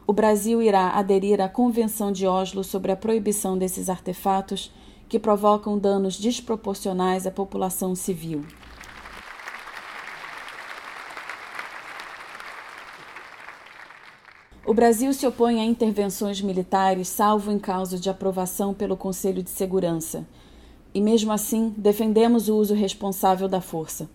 O 0.06 0.12
Brasil 0.12 0.62
irá 0.62 0.90
aderir 0.92 1.40
à 1.40 1.48
Convenção 1.48 2.10
de 2.10 2.26
Oslo 2.26 2.64
sobre 2.64 2.92
a 2.92 2.96
proibição 2.96 3.58
desses 3.58 3.90
artefatos 3.90 4.72
que 5.08 5.18
provocam 5.18 5.78
danos 5.78 6.18
desproporcionais 6.18 7.26
à 7.26 7.30
população 7.30 7.94
civil. 7.94 8.44
O 14.68 14.75
Brasil 14.75 15.14
se 15.14 15.26
opõe 15.26 15.60
a 15.60 15.64
intervenções 15.64 16.42
militares, 16.42 17.08
salvo 17.08 17.50
em 17.50 17.58
caso 17.58 17.98
de 17.98 18.10
aprovação 18.10 18.75
pelo 18.75 18.98
Conselho 18.98 19.42
de 19.42 19.48
Segurança. 19.48 20.26
E 20.92 21.00
mesmo 21.00 21.32
assim, 21.32 21.72
defendemos 21.75 22.50
o 22.50 22.56
uso 22.58 22.75
responsável 22.75 23.48
da 23.48 23.62
força. 23.62 24.10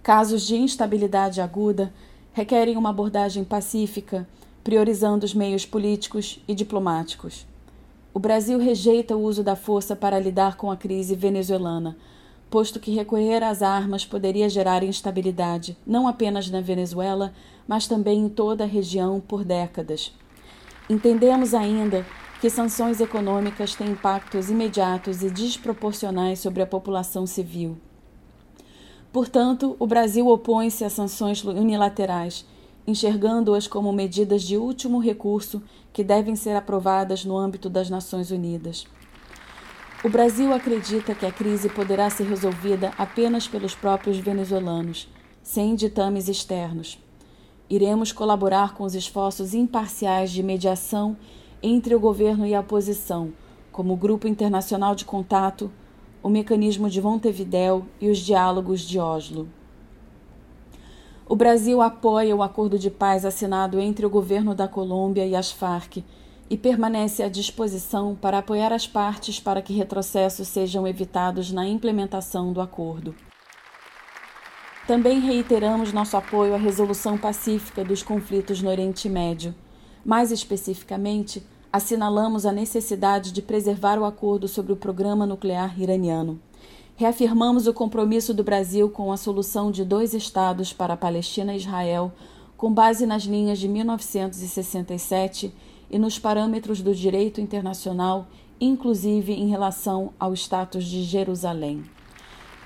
Casos 0.00 0.46
de 0.46 0.54
instabilidade 0.54 1.40
aguda 1.40 1.92
requerem 2.32 2.76
uma 2.76 2.90
abordagem 2.90 3.42
pacífica, 3.42 4.24
priorizando 4.62 5.26
os 5.26 5.34
meios 5.34 5.66
políticos 5.66 6.40
e 6.46 6.54
diplomáticos. 6.54 7.44
O 8.14 8.20
Brasil 8.20 8.56
rejeita 8.60 9.16
o 9.16 9.22
uso 9.24 9.42
da 9.42 9.56
força 9.56 9.96
para 9.96 10.20
lidar 10.20 10.56
com 10.56 10.70
a 10.70 10.76
crise 10.76 11.16
venezuelana, 11.16 11.96
posto 12.50 12.80
que 12.80 12.94
recorrer 12.94 13.42
às 13.42 13.62
armas 13.62 14.04
poderia 14.04 14.48
gerar 14.48 14.82
instabilidade, 14.82 15.76
não 15.86 16.08
apenas 16.08 16.50
na 16.50 16.60
Venezuela, 16.60 17.32
mas 17.66 17.86
também 17.86 18.20
em 18.20 18.28
toda 18.28 18.64
a 18.64 18.66
região 18.66 19.20
por 19.20 19.44
décadas. 19.44 20.12
Entendemos 20.88 21.52
ainda 21.52 22.06
que 22.40 22.48
sanções 22.48 23.00
econômicas 23.00 23.74
têm 23.74 23.90
impactos 23.90 24.48
imediatos 24.48 25.22
e 25.22 25.30
desproporcionais 25.30 26.38
sobre 26.38 26.62
a 26.62 26.66
população 26.66 27.26
civil. 27.26 27.76
Portanto, 29.12 29.76
o 29.78 29.86
Brasil 29.86 30.26
opõe-se 30.28 30.84
a 30.84 30.90
sanções 30.90 31.42
unilaterais, 31.42 32.46
enxergando-as 32.86 33.66
como 33.66 33.92
medidas 33.92 34.42
de 34.42 34.56
último 34.56 34.98
recurso 34.98 35.62
que 35.92 36.04
devem 36.04 36.36
ser 36.36 36.56
aprovadas 36.56 37.24
no 37.24 37.36
âmbito 37.36 37.68
das 37.68 37.90
Nações 37.90 38.30
Unidas. 38.30 38.86
O 40.04 40.08
Brasil 40.08 40.52
acredita 40.52 41.12
que 41.12 41.26
a 41.26 41.32
crise 41.32 41.68
poderá 41.68 42.08
ser 42.08 42.28
resolvida 42.28 42.92
apenas 42.96 43.48
pelos 43.48 43.74
próprios 43.74 44.16
venezuelanos, 44.16 45.08
sem 45.42 45.74
ditames 45.74 46.28
externos. 46.28 47.02
Iremos 47.68 48.12
colaborar 48.12 48.74
com 48.74 48.84
os 48.84 48.94
esforços 48.94 49.54
imparciais 49.54 50.30
de 50.30 50.40
mediação 50.40 51.16
entre 51.60 51.96
o 51.96 52.00
governo 52.00 52.46
e 52.46 52.54
a 52.54 52.60
oposição, 52.60 53.32
como 53.72 53.94
o 53.94 53.96
Grupo 53.96 54.28
Internacional 54.28 54.94
de 54.94 55.04
Contato, 55.04 55.68
o 56.22 56.28
Mecanismo 56.28 56.88
de 56.88 57.02
Montevidéu 57.02 57.84
e 58.00 58.08
os 58.08 58.18
Diálogos 58.18 58.82
de 58.82 59.00
Oslo. 59.00 59.48
O 61.28 61.34
Brasil 61.34 61.82
apoia 61.82 62.36
o 62.36 62.42
acordo 62.42 62.78
de 62.78 62.88
paz 62.88 63.24
assinado 63.24 63.80
entre 63.80 64.06
o 64.06 64.10
governo 64.10 64.54
da 64.54 64.68
Colômbia 64.68 65.26
e 65.26 65.34
as 65.34 65.50
Farc 65.50 66.04
e 66.50 66.56
permanece 66.56 67.22
à 67.22 67.28
disposição 67.28 68.14
para 68.14 68.38
apoiar 68.38 68.72
as 68.72 68.86
partes 68.86 69.38
para 69.38 69.60
que 69.60 69.72
retrocessos 69.72 70.48
sejam 70.48 70.86
evitados 70.86 71.52
na 71.52 71.66
implementação 71.66 72.52
do 72.52 72.60
acordo. 72.60 73.14
Também 74.86 75.20
reiteramos 75.20 75.92
nosso 75.92 76.16
apoio 76.16 76.54
à 76.54 76.56
resolução 76.56 77.18
pacífica 77.18 77.84
dos 77.84 78.02
conflitos 78.02 78.62
no 78.62 78.70
Oriente 78.70 79.06
Médio. 79.06 79.54
Mais 80.02 80.32
especificamente, 80.32 81.42
assinalamos 81.70 82.46
a 82.46 82.52
necessidade 82.52 83.30
de 83.30 83.42
preservar 83.42 83.98
o 83.98 84.06
acordo 84.06 84.48
sobre 84.48 84.72
o 84.72 84.76
programa 84.76 85.26
nuclear 85.26 85.78
iraniano. 85.78 86.40
Reafirmamos 86.96 87.66
o 87.66 87.74
compromisso 87.74 88.32
do 88.32 88.42
Brasil 88.42 88.88
com 88.88 89.12
a 89.12 89.18
solução 89.18 89.70
de 89.70 89.84
dois 89.84 90.14
estados 90.14 90.72
para 90.72 90.94
a 90.94 90.96
Palestina 90.96 91.52
e 91.52 91.58
Israel, 91.58 92.10
com 92.56 92.72
base 92.72 93.04
nas 93.04 93.24
linhas 93.24 93.58
de 93.58 93.68
1967 93.68 95.54
e 95.90 95.98
nos 95.98 96.18
parâmetros 96.18 96.80
do 96.80 96.94
direito 96.94 97.40
internacional, 97.40 98.26
inclusive 98.60 99.32
em 99.32 99.48
relação 99.48 100.12
ao 100.18 100.34
status 100.34 100.84
de 100.84 101.02
Jerusalém. 101.02 101.84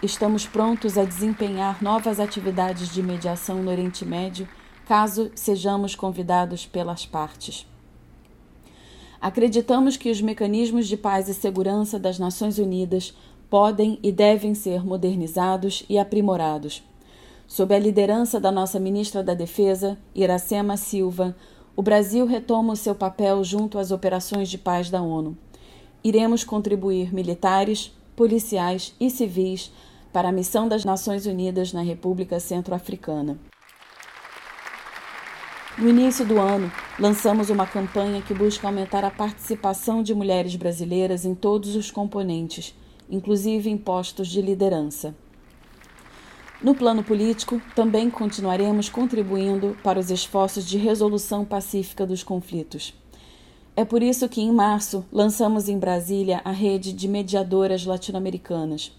Estamos 0.02 0.46
prontos 0.46 0.98
a 0.98 1.04
desempenhar 1.04 1.82
novas 1.82 2.18
atividades 2.18 2.92
de 2.92 3.02
mediação 3.02 3.62
no 3.62 3.70
Oriente 3.70 4.04
Médio, 4.04 4.48
caso 4.86 5.30
sejamos 5.34 5.94
convidados 5.94 6.66
pelas 6.66 7.06
partes. 7.06 7.66
Acreditamos 9.20 9.96
que 9.96 10.10
os 10.10 10.20
mecanismos 10.20 10.88
de 10.88 10.96
paz 10.96 11.28
e 11.28 11.34
segurança 11.34 12.00
das 12.00 12.18
Nações 12.18 12.58
Unidas 12.58 13.14
podem 13.48 14.00
e 14.02 14.10
devem 14.10 14.54
ser 14.54 14.84
modernizados 14.84 15.84
e 15.88 15.96
aprimorados. 15.96 16.82
Sob 17.46 17.72
a 17.72 17.78
liderança 17.78 18.40
da 18.40 18.50
nossa 18.50 18.80
ministra 18.80 19.22
da 19.22 19.34
Defesa, 19.34 19.96
Iracema 20.14 20.76
Silva, 20.76 21.36
o 21.74 21.82
Brasil 21.82 22.26
retoma 22.26 22.74
o 22.74 22.76
seu 22.76 22.94
papel 22.94 23.42
junto 23.42 23.78
às 23.78 23.90
operações 23.90 24.48
de 24.50 24.58
paz 24.58 24.90
da 24.90 25.00
ONU. 25.00 25.36
Iremos 26.04 26.44
contribuir 26.44 27.14
militares, 27.14 27.92
policiais 28.14 28.94
e 29.00 29.08
civis 29.08 29.72
para 30.12 30.28
a 30.28 30.32
missão 30.32 30.68
das 30.68 30.84
Nações 30.84 31.24
Unidas 31.24 31.72
na 31.72 31.80
República 31.80 32.38
Centro-Africana. 32.38 33.38
No 35.78 35.88
início 35.88 36.26
do 36.26 36.38
ano, 36.38 36.70
lançamos 36.98 37.48
uma 37.48 37.66
campanha 37.66 38.20
que 38.20 38.34
busca 38.34 38.66
aumentar 38.66 39.04
a 39.06 39.10
participação 39.10 40.02
de 40.02 40.14
mulheres 40.14 40.54
brasileiras 40.54 41.24
em 41.24 41.34
todos 41.34 41.74
os 41.74 41.90
componentes, 41.90 42.74
inclusive 43.10 43.70
em 43.70 43.78
postos 43.78 44.28
de 44.28 44.42
liderança. 44.42 45.14
No 46.62 46.76
plano 46.76 47.02
político, 47.02 47.60
também 47.74 48.08
continuaremos 48.08 48.88
contribuindo 48.88 49.76
para 49.82 49.98
os 49.98 50.12
esforços 50.12 50.64
de 50.64 50.78
resolução 50.78 51.44
pacífica 51.44 52.06
dos 52.06 52.22
conflitos. 52.22 52.94
É 53.74 53.84
por 53.84 54.00
isso 54.00 54.28
que, 54.28 54.40
em 54.40 54.52
março, 54.52 55.04
lançamos 55.10 55.68
em 55.68 55.76
Brasília 55.76 56.40
a 56.44 56.52
rede 56.52 56.92
de 56.92 57.08
mediadoras 57.08 57.84
latino-americanas, 57.84 58.92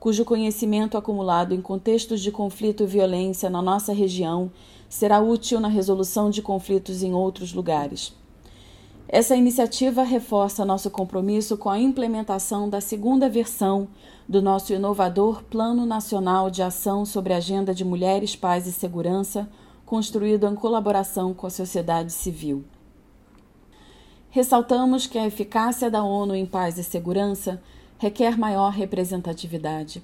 cujo 0.00 0.24
conhecimento 0.24 0.98
acumulado 0.98 1.54
em 1.54 1.60
contextos 1.60 2.20
de 2.20 2.32
conflito 2.32 2.82
e 2.82 2.86
violência 2.86 3.48
na 3.48 3.62
nossa 3.62 3.92
região 3.92 4.50
será 4.88 5.20
útil 5.20 5.60
na 5.60 5.68
resolução 5.68 6.28
de 6.28 6.42
conflitos 6.42 7.04
em 7.04 7.14
outros 7.14 7.52
lugares. 7.52 8.12
Essa 9.08 9.36
iniciativa 9.36 10.02
reforça 10.02 10.64
nosso 10.64 10.90
compromisso 10.90 11.56
com 11.56 11.70
a 11.70 11.78
implementação 11.78 12.68
da 12.68 12.80
segunda 12.80 13.28
versão 13.28 13.86
do 14.28 14.42
nosso 14.42 14.72
inovador 14.72 15.44
Plano 15.44 15.86
Nacional 15.86 16.50
de 16.50 16.60
Ação 16.60 17.04
sobre 17.04 17.32
a 17.32 17.36
Agenda 17.36 17.72
de 17.72 17.84
Mulheres, 17.84 18.34
Paz 18.34 18.66
e 18.66 18.72
Segurança, 18.72 19.48
construído 19.84 20.48
em 20.48 20.56
colaboração 20.56 21.32
com 21.32 21.46
a 21.46 21.50
sociedade 21.50 22.12
civil. 22.12 22.64
Ressaltamos 24.28 25.06
que 25.06 25.18
a 25.18 25.26
eficácia 25.26 25.88
da 25.88 26.02
ONU 26.02 26.34
em 26.34 26.44
paz 26.44 26.76
e 26.76 26.82
segurança 26.82 27.62
requer 27.98 28.36
maior 28.36 28.72
representatividade. 28.72 30.02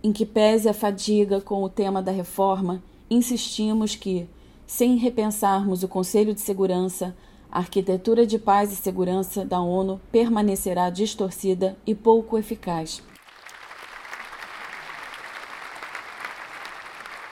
Em 0.00 0.12
que 0.12 0.24
pese 0.24 0.68
a 0.68 0.72
fadiga 0.72 1.40
com 1.40 1.64
o 1.64 1.68
tema 1.68 2.00
da 2.00 2.12
reforma, 2.12 2.80
insistimos 3.10 3.96
que, 3.96 4.28
sem 4.64 4.96
repensarmos 4.96 5.82
o 5.82 5.88
Conselho 5.88 6.32
de 6.32 6.40
Segurança, 6.40 7.16
a 7.50 7.58
arquitetura 7.58 8.26
de 8.26 8.38
paz 8.38 8.72
e 8.72 8.76
segurança 8.76 9.44
da 9.44 9.60
ONU 9.60 10.00
permanecerá 10.12 10.90
distorcida 10.90 11.76
e 11.86 11.94
pouco 11.94 12.36
eficaz. 12.36 13.02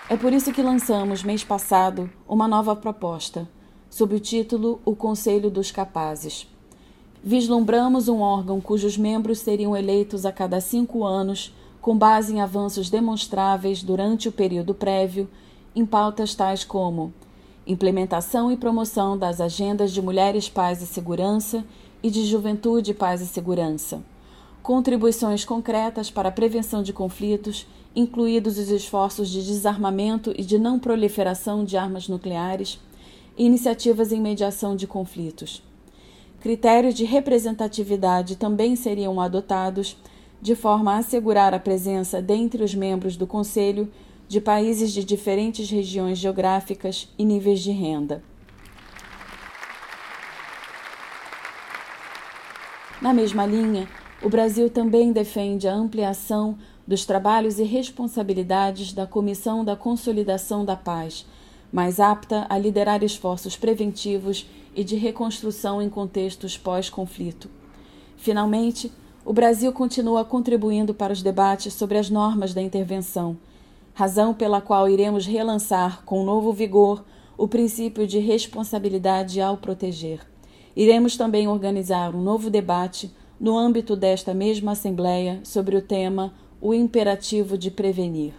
É 0.08 0.16
por 0.16 0.32
isso 0.32 0.52
que 0.52 0.62
lançamos, 0.62 1.22
mês 1.22 1.44
passado, 1.44 2.08
uma 2.28 2.48
nova 2.48 2.74
proposta, 2.74 3.48
sob 3.90 4.14
o 4.14 4.20
título 4.20 4.80
O 4.84 4.94
Conselho 4.94 5.50
dos 5.50 5.70
Capazes. 5.70 6.48
Vislumbramos 7.22 8.08
um 8.08 8.20
órgão 8.20 8.60
cujos 8.60 8.96
membros 8.96 9.40
seriam 9.40 9.76
eleitos 9.76 10.24
a 10.24 10.32
cada 10.32 10.60
cinco 10.60 11.04
anos, 11.04 11.52
com 11.80 11.98
base 11.98 12.32
em 12.32 12.40
avanços 12.40 12.88
demonstráveis 12.88 13.82
durante 13.82 14.28
o 14.28 14.32
período 14.32 14.72
prévio, 14.74 15.28
em 15.74 15.84
pautas 15.84 16.34
tais 16.34 16.64
como 16.64 17.12
implementação 17.66 18.52
e 18.52 18.56
promoção 18.56 19.18
das 19.18 19.40
agendas 19.40 19.92
de 19.92 20.00
Mulheres, 20.00 20.48
Paz 20.48 20.80
e 20.80 20.86
Segurança 20.86 21.64
e 22.02 22.10
de 22.10 22.24
Juventude, 22.24 22.94
Paz 22.94 23.20
e 23.20 23.26
Segurança, 23.26 24.02
contribuições 24.62 25.44
concretas 25.44 26.10
para 26.10 26.28
a 26.28 26.32
prevenção 26.32 26.82
de 26.82 26.92
conflitos, 26.92 27.66
incluídos 27.94 28.58
os 28.58 28.68
esforços 28.68 29.28
de 29.28 29.44
desarmamento 29.44 30.32
e 30.36 30.44
de 30.44 30.58
não 30.58 30.78
proliferação 30.78 31.64
de 31.64 31.76
armas 31.76 32.08
nucleares, 32.08 32.78
iniciativas 33.36 34.12
em 34.12 34.20
mediação 34.20 34.76
de 34.76 34.86
conflitos. 34.86 35.62
Critérios 36.40 36.94
de 36.94 37.04
representatividade 37.04 38.36
também 38.36 38.76
seriam 38.76 39.20
adotados, 39.20 39.96
de 40.40 40.54
forma 40.54 40.92
a 40.92 40.98
assegurar 40.98 41.52
a 41.52 41.58
presença 41.58 42.22
dentre 42.22 42.62
os 42.62 42.74
membros 42.74 43.16
do 43.16 43.26
Conselho 43.26 43.90
de 44.28 44.40
países 44.40 44.92
de 44.92 45.04
diferentes 45.04 45.70
regiões 45.70 46.18
geográficas 46.18 47.08
e 47.18 47.24
níveis 47.24 47.60
de 47.60 47.70
renda. 47.70 48.22
Na 53.00 53.12
mesma 53.12 53.46
linha, 53.46 53.88
o 54.22 54.28
Brasil 54.28 54.68
também 54.68 55.12
defende 55.12 55.68
a 55.68 55.74
ampliação 55.74 56.58
dos 56.86 57.04
trabalhos 57.04 57.58
e 57.58 57.62
responsabilidades 57.62 58.92
da 58.92 59.06
Comissão 59.06 59.64
da 59.64 59.76
Consolidação 59.76 60.64
da 60.64 60.74
Paz, 60.74 61.26
mais 61.72 62.00
apta 62.00 62.46
a 62.48 62.56
liderar 62.56 63.04
esforços 63.04 63.56
preventivos 63.56 64.48
e 64.74 64.82
de 64.82 64.96
reconstrução 64.96 65.80
em 65.82 65.88
contextos 65.88 66.56
pós-conflito. 66.56 67.50
Finalmente, 68.16 68.90
o 69.24 69.32
Brasil 69.32 69.72
continua 69.72 70.24
contribuindo 70.24 70.94
para 70.94 71.12
os 71.12 71.22
debates 71.22 71.74
sobre 71.74 71.98
as 71.98 72.08
normas 72.08 72.54
da 72.54 72.62
intervenção 72.62 73.36
razão 73.96 74.34
pela 74.34 74.60
qual 74.60 74.90
iremos 74.90 75.24
relançar 75.24 76.02
com 76.04 76.22
novo 76.22 76.52
vigor 76.52 77.02
o 77.34 77.48
princípio 77.48 78.06
de 78.06 78.18
responsabilidade 78.18 79.40
ao 79.40 79.56
proteger. 79.56 80.20
Iremos 80.76 81.16
também 81.16 81.48
organizar 81.48 82.14
um 82.14 82.20
novo 82.20 82.50
debate 82.50 83.10
no 83.40 83.56
âmbito 83.56 83.96
desta 83.96 84.34
mesma 84.34 84.72
Assembleia 84.72 85.40
sobre 85.42 85.76
o 85.76 85.80
tema 85.80 86.34
O 86.60 86.74
Imperativo 86.74 87.56
de 87.56 87.70
Prevenir. 87.70 88.34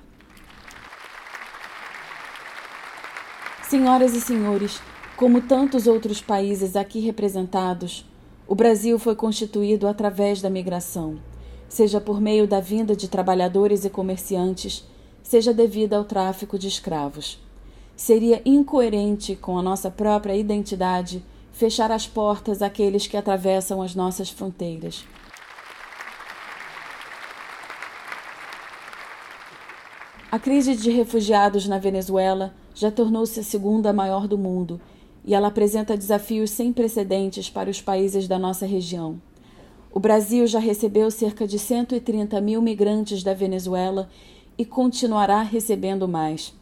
Senhoras 3.63 4.13
e 4.13 4.21
senhores, 4.21 4.79
como 5.15 5.41
tantos 5.41 5.87
outros 5.87 6.21
países 6.21 6.75
aqui 6.75 6.99
representados, 6.99 8.05
o 8.47 8.53
Brasil 8.53 8.99
foi 8.99 9.15
constituído 9.15 9.87
através 9.87 10.39
da 10.39 10.51
migração, 10.51 11.17
seja 11.67 11.99
por 11.99 12.21
meio 12.21 12.47
da 12.47 12.59
vinda 12.59 12.95
de 12.95 13.07
trabalhadores 13.07 13.85
e 13.85 13.89
comerciantes 13.89 14.85
seja 15.27 15.53
devida 15.53 15.97
ao 15.97 16.05
tráfico 16.05 16.57
de 16.57 16.69
escravos. 16.69 17.37
Seria 17.97 18.41
incoerente 18.45 19.35
com 19.35 19.57
a 19.57 19.61
nossa 19.61 19.91
própria 19.91 20.33
identidade 20.33 21.21
fechar 21.51 21.91
as 21.91 22.07
portas 22.07 22.61
àqueles 22.61 23.07
que 23.07 23.17
atravessam 23.17 23.81
as 23.81 23.93
nossas 23.93 24.29
fronteiras. 24.29 25.03
A 30.31 30.39
crise 30.39 30.77
de 30.77 30.91
refugiados 30.91 31.67
na 31.67 31.77
Venezuela 31.77 32.53
já 32.73 32.89
tornou-se 32.89 33.37
a 33.41 33.43
segunda 33.43 33.91
maior 33.91 34.29
do 34.29 34.37
mundo 34.37 34.79
e 35.25 35.35
ela 35.35 35.49
apresenta 35.49 35.97
desafios 35.97 36.51
sem 36.51 36.71
precedentes 36.71 37.49
para 37.49 37.69
os 37.69 37.81
países 37.81 38.29
da 38.29 38.39
nossa 38.39 38.65
região. 38.65 39.21
O 39.91 39.99
Brasil 39.99 40.47
já 40.47 40.59
recebeu 40.59 41.11
cerca 41.11 41.45
de 41.45 41.59
130 41.59 42.39
mil 42.39 42.61
migrantes 42.61 43.23
da 43.23 43.33
Venezuela 43.33 44.07
e 44.57 44.65
continuará 44.65 45.41
recebendo 45.41 46.07
mais. 46.07 46.53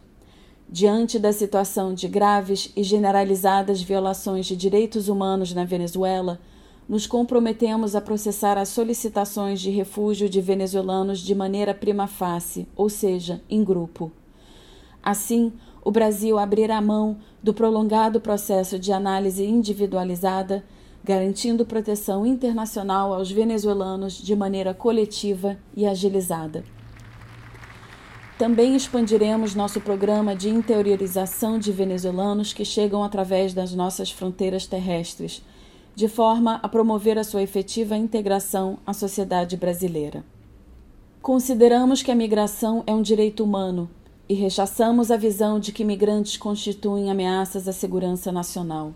Diante 0.68 1.20
da 1.20 1.32
situação 1.32 1.94
de 1.94 2.08
graves 2.08 2.72
e 2.76 2.84
generalizadas 2.84 3.82
violações 3.82 4.46
de 4.46 4.56
direitos 4.56 5.08
humanos 5.08 5.54
na 5.54 5.64
Venezuela, 5.64 6.40
nos 6.88 7.08
comprometemos 7.08 7.96
a 7.96 8.02
processar 8.02 8.58
as 8.58 8.70
solicitações 8.70 9.62
de 9.62 9.70
refúgio 9.70 10.30
de 10.30 10.42
venezuelanos 10.42 11.20
de 11.20 11.34
maneira 11.34 11.74
prima 11.74 12.08
facie, 12.08 12.68
ou 12.76 12.90
seja, 12.90 13.42
em 13.50 13.64
grupo. 13.64 14.12
Assim, 15.02 15.54
o 15.84 15.92
Brasil 15.92 16.38
abrirá 16.40 16.82
mão 16.82 17.18
do 17.42 17.54
prolongado 17.54 18.20
processo 18.20 18.78
de 18.80 18.92
análise 18.92 19.46
individualizada 19.46 20.64
garantindo 21.06 21.68
proteção 21.68 22.26
internacional 22.26 23.14
aos 23.14 23.30
venezuelanos 23.32 24.14
de 24.14 24.36
maneira 24.36 24.74
coletiva 24.74 25.56
e 25.78 25.86
agilizada. 25.86 26.64
Também 28.38 28.76
expandiremos 28.76 29.56
nosso 29.56 29.80
programa 29.80 30.36
de 30.36 30.50
interiorização 30.50 31.58
de 31.58 31.72
venezuelanos 31.72 32.52
que 32.52 32.66
chegam 32.66 33.02
através 33.02 33.54
das 33.54 33.74
nossas 33.74 34.12
fronteiras 34.12 34.68
terrestres, 34.68 35.42
de 35.96 36.10
forma 36.10 36.60
a 36.62 36.68
promover 36.68 37.18
a 37.18 37.24
sua 37.24 37.42
efetiva 37.42 37.96
integração 37.96 38.78
à 38.86 38.94
sociedade 38.94 39.56
brasileira. 39.56 40.22
Consideramos 41.22 42.04
que 42.04 42.12
a 42.12 42.16
migração 42.16 42.84
é 42.86 42.94
um 42.94 43.02
direito 43.02 43.42
humano 43.42 43.90
e 44.28 44.34
rechaçamos 44.34 45.12
a 45.12 45.18
visão 45.18 45.58
de 45.58 45.72
que 45.72 45.86
migrantes 45.86 46.36
constituem 46.36 47.10
ameaças 47.10 47.70
à 47.70 47.72
segurança 47.72 48.34
nacional. 48.34 48.94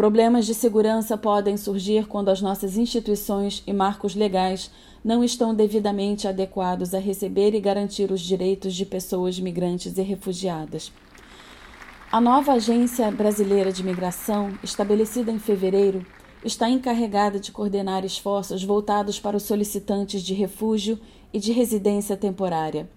Problemas 0.00 0.46
de 0.46 0.54
segurança 0.54 1.14
podem 1.14 1.58
surgir 1.58 2.06
quando 2.06 2.30
as 2.30 2.40
nossas 2.40 2.78
instituições 2.78 3.62
e 3.66 3.72
marcos 3.74 4.14
legais 4.14 4.70
não 5.04 5.22
estão 5.22 5.54
devidamente 5.54 6.26
adequados 6.26 6.94
a 6.94 6.98
receber 6.98 7.54
e 7.54 7.60
garantir 7.60 8.10
os 8.10 8.22
direitos 8.22 8.74
de 8.74 8.86
pessoas 8.86 9.38
migrantes 9.38 9.98
e 9.98 10.00
refugiadas. 10.00 10.90
A 12.10 12.18
nova 12.18 12.52
Agência 12.54 13.10
Brasileira 13.10 13.70
de 13.70 13.84
Migração, 13.84 14.58
estabelecida 14.62 15.30
em 15.30 15.38
fevereiro, 15.38 16.02
está 16.42 16.66
encarregada 16.70 17.38
de 17.38 17.52
coordenar 17.52 18.02
esforços 18.02 18.64
voltados 18.64 19.20
para 19.20 19.36
os 19.36 19.42
solicitantes 19.42 20.22
de 20.22 20.32
refúgio 20.32 20.98
e 21.30 21.38
de 21.38 21.52
residência 21.52 22.16
temporária. 22.16 22.88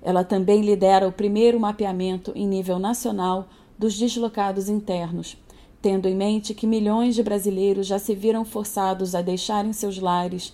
Ela 0.00 0.24
também 0.24 0.62
lidera 0.62 1.06
o 1.06 1.12
primeiro 1.12 1.60
mapeamento 1.60 2.32
em 2.34 2.48
nível 2.48 2.78
nacional 2.78 3.50
dos 3.78 3.98
deslocados 3.98 4.70
internos, 4.70 5.36
tendo 5.80 6.08
em 6.08 6.14
mente 6.14 6.54
que 6.54 6.66
milhões 6.66 7.14
de 7.14 7.22
brasileiros 7.22 7.86
já 7.86 7.98
se 7.98 8.14
viram 8.14 8.44
forçados 8.44 9.14
a 9.14 9.22
deixarem 9.22 9.72
seus 9.72 9.98
lares 9.98 10.52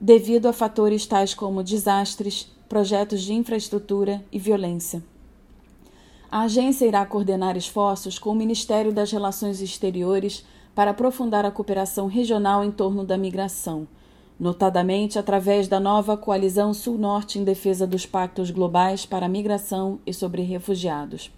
devido 0.00 0.46
a 0.46 0.52
fatores 0.52 1.06
tais 1.06 1.34
como 1.34 1.62
desastres, 1.62 2.52
projetos 2.68 3.22
de 3.22 3.32
infraestrutura 3.32 4.22
e 4.30 4.38
violência. 4.38 5.02
A 6.30 6.42
agência 6.42 6.86
irá 6.86 7.04
coordenar 7.06 7.56
esforços 7.56 8.18
com 8.18 8.30
o 8.30 8.34
Ministério 8.34 8.92
das 8.92 9.10
Relações 9.10 9.62
Exteriores 9.62 10.44
para 10.74 10.90
aprofundar 10.90 11.44
a 11.46 11.50
cooperação 11.50 12.06
regional 12.06 12.62
em 12.62 12.70
torno 12.70 13.04
da 13.04 13.16
migração, 13.16 13.88
notadamente 14.38 15.18
através 15.18 15.66
da 15.66 15.80
nova 15.80 16.16
Coalizão 16.16 16.72
Sul-Norte 16.74 17.38
em 17.38 17.44
defesa 17.44 17.86
dos 17.86 18.04
pactos 18.04 18.50
globais 18.50 19.06
para 19.06 19.26
a 19.26 19.28
migração 19.28 19.98
e 20.06 20.12
sobre 20.12 20.42
refugiados. 20.42 21.32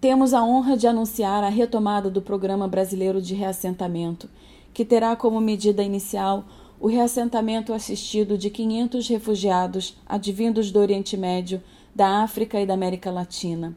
Temos 0.00 0.32
a 0.32 0.42
honra 0.42 0.78
de 0.78 0.86
anunciar 0.86 1.44
a 1.44 1.50
retomada 1.50 2.08
do 2.08 2.22
Programa 2.22 2.66
Brasileiro 2.66 3.20
de 3.20 3.34
Reassentamento, 3.34 4.30
que 4.72 4.82
terá 4.82 5.14
como 5.14 5.38
medida 5.42 5.82
inicial 5.82 6.46
o 6.80 6.88
reassentamento 6.88 7.74
assistido 7.74 8.38
de 8.38 8.48
500 8.48 9.06
refugiados 9.06 9.94
advindos 10.06 10.70
do 10.70 10.78
Oriente 10.78 11.18
Médio, 11.18 11.62
da 11.94 12.22
África 12.22 12.58
e 12.58 12.64
da 12.64 12.72
América 12.72 13.10
Latina. 13.10 13.76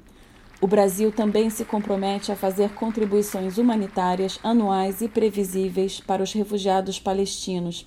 O 0.62 0.67
Brasil 0.67 1.12
também 1.12 1.49
se 1.49 1.65
compromete 1.65 2.31
a 2.31 2.38
fazer 2.38 2.73
contribuições 2.73 3.57
humanitárias 3.57 4.39
anuais 4.41 5.01
e 5.01 5.09
previsíveis 5.09 5.99
para 5.99 6.23
os 6.23 6.31
refugiados 6.31 6.97
palestinos, 6.97 7.86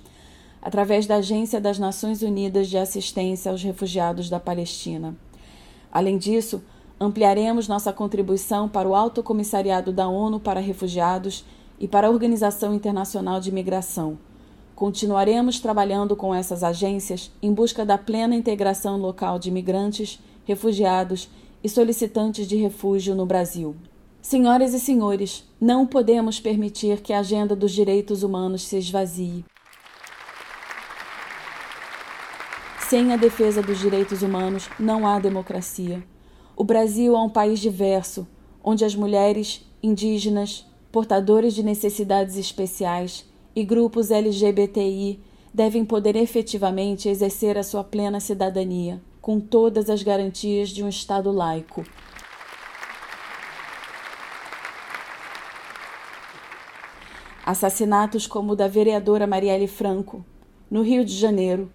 através 0.61 1.07
da 1.07 1.17
Agência 1.17 1.59
das 1.59 1.79
Nações 1.79 2.21
Unidas 2.21 2.69
de 2.69 2.77
Assistência 2.77 3.51
aos 3.51 3.63
Refugiados 3.63 4.29
da 4.29 4.39
Palestina. 4.39 5.17
Além 5.91 6.19
disso, 6.19 6.63
ampliaremos 7.01 7.69
nossa 7.69 7.93
contribuição 7.93 8.69
para 8.69 8.89
o 8.89 8.95
Alto 8.95 9.23
Comissariado 9.23 9.93
da 9.93 10.09
ONU 10.09 10.41
para 10.41 10.61
Refugiados 10.61 11.45
e 11.79 11.87
para 11.87 12.07
a 12.07 12.11
Organização 12.11 12.75
Internacional 12.75 13.41
de 13.41 13.53
Migração 13.53 14.19
Continuaremos 14.77 15.59
trabalhando 15.59 16.15
com 16.15 16.35
essas 16.35 16.63
agências 16.63 17.33
em 17.43 17.51
busca 17.51 17.83
da 17.83 17.97
plena 17.97 18.37
integração 18.37 18.99
local 18.99 19.39
de 19.39 19.49
imigrantes, 19.49 20.21
refugiados 20.45 21.31
e 21.65 21.69
solicitantes 21.69 22.47
de 22.47 22.57
refúgio 22.57 23.15
no 23.15 23.25
Brasil. 23.25 23.75
Senhoras 24.21 24.75
e 24.75 24.81
senhores, 24.81 25.49
não 25.59 25.87
podemos 25.87 26.39
permitir 26.39 27.01
que 27.01 27.15
a 27.15 27.21
agenda 27.21 27.57
dos 27.57 27.73
direitos 27.73 28.23
humanos 28.23 28.67
se 28.67 28.77
esvazie. 28.77 29.47
Sem 32.81 33.15
a 33.15 33.17
defesa 33.17 33.63
dos 33.63 33.79
direitos 33.79 34.21
humanos, 34.21 34.69
não 34.79 35.07
há 35.07 35.19
democracia. 35.19 36.05
O 36.59 36.65
Brasil 36.65 37.15
é 37.15 37.21
um 37.21 37.29
país 37.29 37.61
diverso, 37.61 38.27
onde 38.65 38.83
as 38.83 38.95
mulheres, 38.95 39.63
indígenas, 39.83 40.65
portadores 40.91 41.53
de 41.53 41.63
necessidades 41.63 42.39
especiais, 42.39 43.27
e 43.55 43.63
grupos 43.63 44.11
LGBTI 44.11 45.21
devem 45.53 45.85
poder 45.85 46.17
efetivamente 46.17 47.11
exercer 47.11 47.59
a 47.59 47.63
sua 47.63 47.85
plena 47.85 48.21
cidadania, 48.21 49.03
com 49.21 49.39
todas 49.39 49.91
as 49.91 50.03
garantias 50.03 50.71
de 50.71 50.83
um 50.83 50.89
Estado 50.89 51.31
laico. 51.31 51.85
Assassinatos 57.45 58.27
como 58.27 58.53
o 58.53 58.57
da 58.57 58.67
vereadora 58.67 59.27
Marielle 59.27 59.69
Franco, 59.69 60.25
no 60.71 60.81
Rio 60.81 61.05
de 61.05 61.13
Janeiro, 61.13 61.71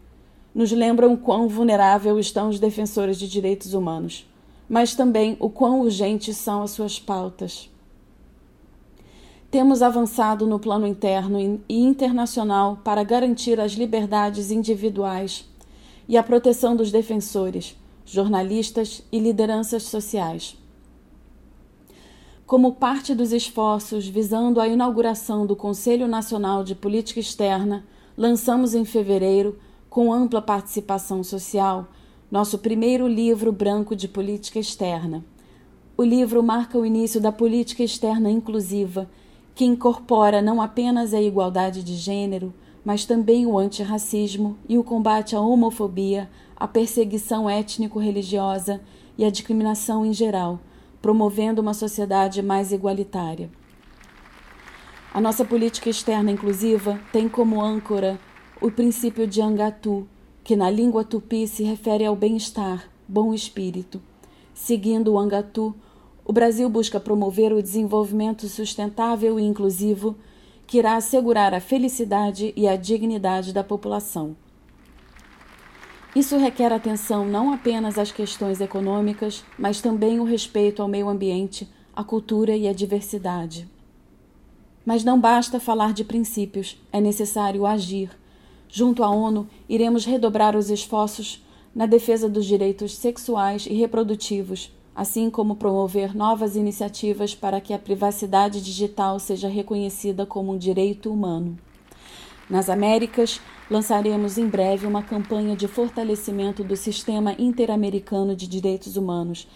nos 0.56 0.72
lembram 0.72 1.16
quão 1.16 1.48
vulnerável 1.48 2.18
estão 2.18 2.50
os 2.50 2.60
defensores 2.60 3.20
de 3.20 3.30
direitos 3.30 3.76
humanos, 3.76 4.26
mas 4.72 4.96
também 4.96 5.36
o 5.38 5.50
quão 5.50 5.82
urgentes 5.82 6.38
são 6.38 6.64
as 6.64 6.72
suas 6.72 6.98
pautas. 6.98 7.70
Temos 9.52 9.82
avançado 9.82 10.48
no 10.48 10.58
plano 10.58 10.88
interno 10.88 11.62
e 11.68 11.78
internacional 11.78 12.80
para 12.82 13.04
garantir 13.04 13.60
as 13.60 13.74
liberdades 13.74 14.50
individuais 14.50 15.46
e 16.08 16.16
a 16.16 16.24
proteção 16.24 16.74
dos 16.74 16.90
defensores, 16.90 17.76
jornalistas 18.06 19.04
e 19.12 19.20
lideranças 19.20 19.84
sociais. 19.84 20.58
Como 22.46 22.76
parte 22.76 23.14
dos 23.14 23.34
esforços 23.34 24.08
visando 24.08 24.62
a 24.62 24.70
inauguração 24.70 25.46
do 25.46 25.54
Conselho 25.54 26.08
Nacional 26.08 26.64
de 26.64 26.76
Política 26.76 27.20
Externa, 27.20 27.86
lançamos 28.16 28.74
em 28.74 28.86
fevereiro, 28.86 29.60
com 29.90 30.14
ampla 30.14 30.42
participação 30.42 31.26
social, 31.26 31.90
nosso 32.32 32.58
primeiro 32.58 33.10
livro 33.10 33.52
branco 33.52 33.94
de 33.94 34.08
política 34.08 34.58
externa. 34.58 35.22
O 35.98 36.04
livro 36.04 36.42
marca 36.42 36.78
o 36.78 36.86
início 36.86 37.20
da 37.20 37.30
política 37.30 37.84
externa 37.84 38.32
inclusiva 38.32 39.10
que 39.54 39.66
incorpora 39.66 40.42
não 40.42 40.62
apenas 40.62 41.14
a 41.14 41.22
igualdade 41.22 41.84
de 41.84 41.94
gênero, 41.96 42.54
mas 42.86 43.04
também 43.04 43.46
o 43.46 43.60
antirracismo 43.60 44.58
e 44.70 44.78
o 44.78 44.84
combate 44.84 45.36
à 45.36 45.42
homofobia, 45.42 46.30
à 46.56 46.66
perseguição 46.66 47.50
étnico-religiosa 47.50 48.80
e 49.18 49.26
à 49.26 49.30
discriminação 49.30 50.06
em 50.06 50.14
geral, 50.14 50.58
promovendo 51.02 51.62
uma 51.62 51.74
sociedade 51.74 52.42
mais 52.42 52.72
igualitária. 52.72 53.52
A 55.14 55.20
nossa 55.20 55.44
política 55.44 55.90
externa 55.90 56.32
inclusiva 56.32 56.98
tem 57.12 57.28
como 57.28 57.62
âncora 57.62 58.18
o 58.62 58.72
princípio 58.72 59.28
de 59.28 59.42
Angatu, 59.42 60.08
que 60.44 60.56
na 60.56 60.70
língua 60.70 61.04
tupi 61.04 61.48
se 61.48 61.64
refere 61.64 62.06
ao 62.06 62.16
bem-estar, 62.16 62.90
bom 63.08 63.34
espírito. 63.34 64.02
Seguindo 64.54 65.14
o 65.14 65.20
Angatu, 65.20 65.76
o 66.26 66.34
Brasil 66.34 66.70
busca 66.70 67.00
promover 67.00 67.52
o 67.52 67.62
desenvolvimento 67.62 68.48
sustentável 68.48 69.40
e 69.40 69.44
inclusivo 69.44 70.16
que 70.66 70.78
irá 70.78 70.96
assegurar 70.96 71.54
a 71.54 71.60
felicidade 71.60 72.54
e 72.56 72.68
a 72.68 72.76
dignidade 72.76 73.54
da 73.54 73.64
população. 73.64 74.36
Isso 76.16 76.38
requer 76.38 76.74
atenção 76.74 77.26
não 77.26 77.54
apenas 77.54 77.98
às 77.98 78.12
questões 78.12 78.60
econômicas, 78.60 79.44
mas 79.58 79.82
também 79.82 80.20
o 80.20 80.24
respeito 80.24 80.82
ao 80.82 80.88
meio 80.88 81.08
ambiente, 81.08 81.70
à 81.96 82.04
cultura 82.04 82.56
e 82.56 82.68
à 82.68 82.74
diversidade. 82.74 83.68
Mas 84.86 85.04
não 85.04 85.20
basta 85.20 85.60
falar 85.60 85.94
de 85.94 86.04
princípios, 86.04 86.78
é 86.92 87.00
necessário 87.00 87.66
agir. 87.66 88.21
Junto 88.74 89.04
à 89.04 89.10
ONU, 89.10 89.50
iremos 89.68 90.06
redobrar 90.06 90.56
os 90.56 90.70
esforços 90.70 91.46
na 91.76 91.86
defesa 91.86 92.30
dos 92.30 92.46
direitos 92.46 92.96
sexuais 92.96 93.66
e 93.66 93.74
reprodutivos, 93.74 94.72
assim 94.96 95.30
como 95.30 95.58
promover 95.58 96.16
novas 96.16 96.56
iniciativas 96.56 97.36
para 97.36 97.60
que 97.60 97.74
a 97.74 97.80
privacidade 97.80 98.62
digital 98.62 99.20
seja 99.20 99.50
reconhecida 99.50 100.26
como 100.26 100.54
um 100.54 100.58
direito 100.58 101.12
humano. 101.12 101.58
Nas 102.50 102.70
Américas, 102.70 103.42
lançaremos 103.70 104.38
em 104.38 104.48
breve 104.48 104.88
uma 104.88 105.04
campanha 105.04 105.54
de 105.54 105.68
fortalecimento 105.68 106.64
do 106.64 106.78
sistema 106.78 107.36
interamericano 107.38 108.38
de 108.38 108.48
direitos 108.48 108.96
humanos, 108.96 109.50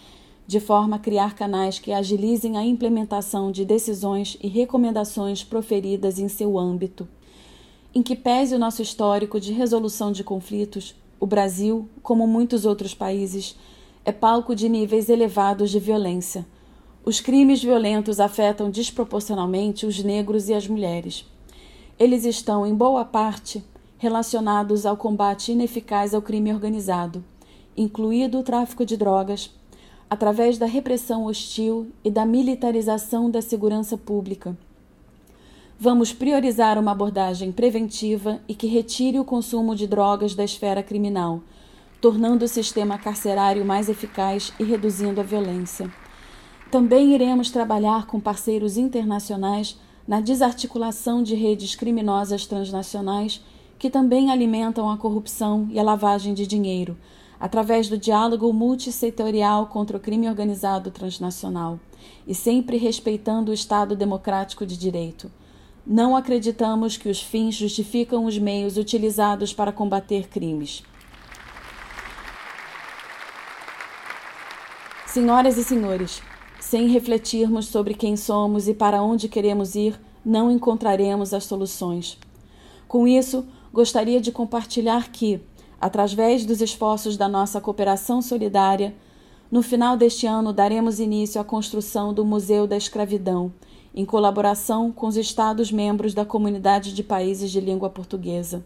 de 0.46 0.60
forma 0.60 0.96
a 0.96 0.98
criar 0.98 1.34
canais 1.34 1.78
que 1.78 1.90
agilizem 1.90 2.58
a 2.58 2.64
implementação 2.64 3.50
de 3.50 3.64
decisões 3.64 4.36
e 4.42 4.46
recomendações 4.46 5.42
proferidas 5.42 6.18
em 6.18 6.28
seu 6.28 6.58
âmbito. 6.58 7.08
Em 7.96 8.02
que 8.02 8.14
pese 8.14 8.54
o 8.54 8.58
nosso 8.58 8.82
histórico 8.82 9.40
de 9.40 9.54
resolução 9.54 10.12
de 10.12 10.22
conflitos, 10.22 10.94
o 11.18 11.24
Brasil, 11.24 11.88
como 12.02 12.26
muitos 12.26 12.66
outros 12.66 12.92
países, 12.92 13.56
é 14.04 14.12
palco 14.12 14.54
de 14.54 14.68
níveis 14.68 15.08
elevados 15.08 15.70
de 15.70 15.80
violência. 15.80 16.46
Os 17.06 17.20
crimes 17.20 17.62
violentos 17.62 18.20
afetam 18.20 18.68
desproporcionalmente 18.68 19.86
os 19.86 20.04
negros 20.04 20.50
e 20.50 20.52
as 20.52 20.68
mulheres. 20.68 21.24
Eles 21.98 22.26
estão, 22.26 22.66
em 22.66 22.74
boa 22.74 23.02
parte, 23.02 23.64
relacionados 23.96 24.84
ao 24.84 24.98
combate 24.98 25.52
ineficaz 25.52 26.12
ao 26.12 26.20
crime 26.20 26.52
organizado, 26.52 27.24
incluído 27.74 28.40
o 28.40 28.42
tráfico 28.42 28.84
de 28.84 28.98
drogas, 28.98 29.50
através 30.10 30.58
da 30.58 30.66
repressão 30.66 31.24
hostil 31.24 31.90
e 32.04 32.10
da 32.10 32.26
militarização 32.26 33.30
da 33.30 33.40
segurança 33.40 33.96
pública. 33.96 34.54
Vamos 35.78 36.10
priorizar 36.10 36.78
uma 36.78 36.92
abordagem 36.92 37.52
preventiva 37.52 38.40
e 38.48 38.54
que 38.54 38.66
retire 38.66 39.20
o 39.20 39.24
consumo 39.26 39.76
de 39.76 39.86
drogas 39.86 40.34
da 40.34 40.42
esfera 40.42 40.82
criminal, 40.82 41.42
tornando 42.00 42.46
o 42.46 42.48
sistema 42.48 42.96
carcerário 42.96 43.62
mais 43.62 43.90
eficaz 43.90 44.54
e 44.58 44.64
reduzindo 44.64 45.20
a 45.20 45.22
violência. 45.22 45.92
Também 46.70 47.14
iremos 47.14 47.50
trabalhar 47.50 48.06
com 48.06 48.18
parceiros 48.18 48.78
internacionais 48.78 49.78
na 50.08 50.18
desarticulação 50.18 51.22
de 51.22 51.34
redes 51.34 51.74
criminosas 51.74 52.46
transnacionais 52.46 53.44
que 53.78 53.90
também 53.90 54.30
alimentam 54.30 54.88
a 54.88 54.96
corrupção 54.96 55.68
e 55.70 55.78
a 55.78 55.82
lavagem 55.82 56.32
de 56.32 56.46
dinheiro, 56.46 56.96
através 57.38 57.86
do 57.86 57.98
diálogo 57.98 58.50
multissetorial 58.50 59.66
contra 59.66 59.98
o 59.98 60.00
crime 60.00 60.26
organizado 60.26 60.90
transnacional 60.90 61.78
e 62.26 62.34
sempre 62.34 62.78
respeitando 62.78 63.50
o 63.50 63.54
Estado 63.54 63.94
democrático 63.94 64.64
de 64.64 64.78
direito. 64.78 65.30
Não 65.86 66.16
acreditamos 66.16 66.96
que 66.96 67.08
os 67.08 67.22
fins 67.22 67.54
justificam 67.54 68.24
os 68.24 68.36
meios 68.36 68.76
utilizados 68.76 69.52
para 69.52 69.70
combater 69.70 70.26
crimes. 70.26 70.82
Senhoras 75.06 75.56
e 75.56 75.62
senhores, 75.62 76.20
sem 76.58 76.88
refletirmos 76.88 77.66
sobre 77.66 77.94
quem 77.94 78.16
somos 78.16 78.66
e 78.66 78.74
para 78.74 79.00
onde 79.00 79.28
queremos 79.28 79.76
ir, 79.76 79.96
não 80.24 80.50
encontraremos 80.50 81.32
as 81.32 81.44
soluções. 81.44 82.18
Com 82.88 83.06
isso, 83.06 83.46
gostaria 83.72 84.20
de 84.20 84.32
compartilhar 84.32 85.08
que, 85.12 85.40
através 85.80 86.44
dos 86.44 86.60
esforços 86.60 87.16
da 87.16 87.28
nossa 87.28 87.60
cooperação 87.60 88.20
solidária, 88.20 88.92
no 89.48 89.62
final 89.62 89.96
deste 89.96 90.26
ano 90.26 90.52
daremos 90.52 90.98
início 90.98 91.40
à 91.40 91.44
construção 91.44 92.12
do 92.12 92.24
Museu 92.24 92.66
da 92.66 92.76
Escravidão, 92.76 93.52
em 93.96 94.04
colaboração 94.04 94.92
com 94.92 95.06
os 95.06 95.16
Estados-membros 95.16 96.12
da 96.12 96.22
Comunidade 96.22 96.92
de 96.92 97.02
Países 97.02 97.50
de 97.50 97.60
Língua 97.60 97.88
Portuguesa. 97.88 98.62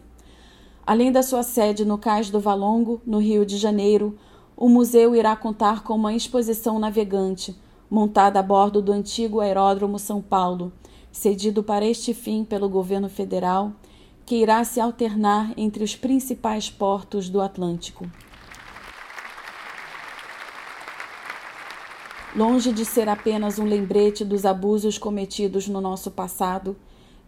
Além 0.85 1.09
da 1.09 1.23
sua 1.23 1.41
sede 1.41 1.85
no 1.85 1.97
Cais 1.97 2.29
do 2.29 2.39
Valongo, 2.39 3.01
no 3.05 3.19
Rio 3.19 3.45
de 3.45 3.57
Janeiro, 3.57 4.17
o 4.57 4.67
museu 4.67 5.15
irá 5.15 5.33
contar 5.35 5.83
com 5.83 5.95
uma 5.95 6.13
exposição 6.13 6.77
navegante, 6.77 7.55
montada 7.89 8.39
a 8.39 8.43
bordo 8.43 8.81
do 8.81 8.91
antigo 8.91 9.39
Aeródromo 9.39 9.97
São 9.97 10.21
Paulo, 10.21 10.73
cedido 11.11 11.63
para 11.63 11.85
este 11.85 12.13
fim 12.13 12.43
pelo 12.43 12.67
governo 12.67 13.07
federal 13.07 13.71
que 14.25 14.35
irá 14.35 14.63
se 14.63 14.79
alternar 14.79 15.53
entre 15.57 15.83
os 15.83 15.95
principais 15.95 16.69
portos 16.69 17.29
do 17.29 17.41
Atlântico. 17.41 18.05
Longe 22.33 22.71
de 22.71 22.85
ser 22.85 23.09
apenas 23.09 23.59
um 23.59 23.65
lembrete 23.65 24.23
dos 24.23 24.45
abusos 24.45 24.97
cometidos 24.97 25.67
no 25.67 25.81
nosso 25.81 26.09
passado, 26.09 26.77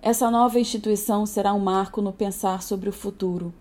essa 0.01 0.31
nova 0.31 0.57
instituição 0.57 1.25
será 1.25 1.53
um 1.53 1.59
marco 1.59 2.01
no 2.01 2.13
pensar 2.13 2.63
sobre 2.63 2.87
o 2.87 2.93
futuro. 2.93 3.53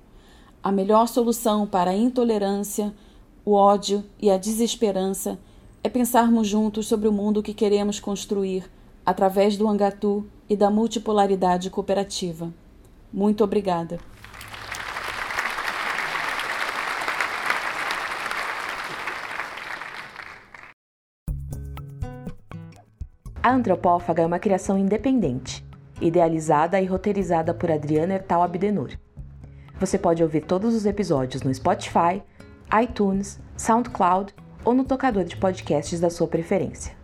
A 0.63 0.71
melhor 0.71 1.09
solução 1.09 1.67
para 1.67 1.91
a 1.91 1.97
intolerância, 1.97 2.95
o 3.45 3.55
ódio 3.55 4.05
e 4.21 4.31
a 4.31 4.39
desesperança 4.39 5.37
é 5.83 5.89
pensarmos 5.89 6.47
juntos 6.47 6.87
sobre 6.87 7.09
o 7.09 7.13
mundo 7.13 7.43
que 7.43 7.53
queremos 7.53 7.99
construir 7.99 8.71
através 9.05 9.57
do 9.57 9.67
Angatu 9.67 10.25
e 10.49 10.55
da 10.55 10.71
multipolaridade 10.71 11.71
cooperativa. 11.71 12.55
Muito 13.13 13.43
obrigada. 13.43 13.99
A 23.43 23.51
Antropófaga 23.51 24.23
é 24.23 24.27
uma 24.27 24.39
criação 24.39 24.79
independente, 24.79 25.67
idealizada 26.01 26.81
e 26.81 26.87
roteirizada 26.87 27.53
por 27.53 27.71
Adriana 27.71 28.15
Ertal 28.15 28.43
Abdenur. 28.43 28.91
Você 29.81 29.99
pode 29.99 30.23
ouvir 30.23 30.43
todos 30.43 30.75
os 30.75 30.87
episódios 30.87 31.43
no 31.43 31.53
Spotify, 31.53 32.23
iTunes, 32.83 33.41
SoundCloud 33.57 34.35
ou 34.65 34.75
no 34.75 34.85
tocador 34.85 35.25
de 35.25 35.37
podcasts 35.37 35.99
da 35.99 36.09
sua 36.09 36.29
preferência. 36.29 36.95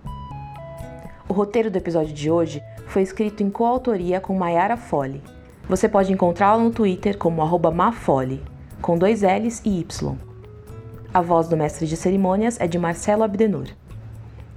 O 1.28 1.32
roteiro 1.32 1.70
do 1.70 1.76
episódio 1.76 2.14
de 2.14 2.30
hoje 2.30 2.62
foi 2.86 3.02
escrito 3.02 3.42
em 3.42 3.50
coautoria 3.50 4.20
com 4.20 4.38
Mayara 4.38 4.76
Fole 4.76 5.22
você 5.68 5.86
pode 5.86 6.10
encontrá-la 6.10 6.62
no 6.62 6.70
Twitter 6.70 7.18
como 7.18 7.46
mafole, 7.70 8.42
com 8.80 8.96
dois 8.96 9.20
L's 9.20 9.60
e 9.66 9.80
Y. 9.80 10.16
A 11.12 11.20
voz 11.20 11.46
do 11.46 11.58
mestre 11.58 11.86
de 11.86 11.94
cerimônias 11.94 12.58
é 12.58 12.66
de 12.66 12.78
Marcelo 12.78 13.22
Abdenur. 13.22 13.66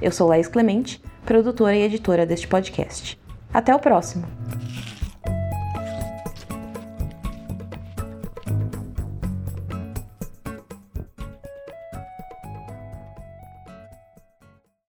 Eu 0.02 0.10
sou 0.10 0.30
Laís 0.30 0.48
Clemente, 0.48 1.04
produtora 1.26 1.76
e 1.76 1.84
editora 1.84 2.26
deste 2.26 2.48
podcast. 2.48 3.20
Até 3.54 3.74
o 3.76 3.80
próximo! 3.80 4.26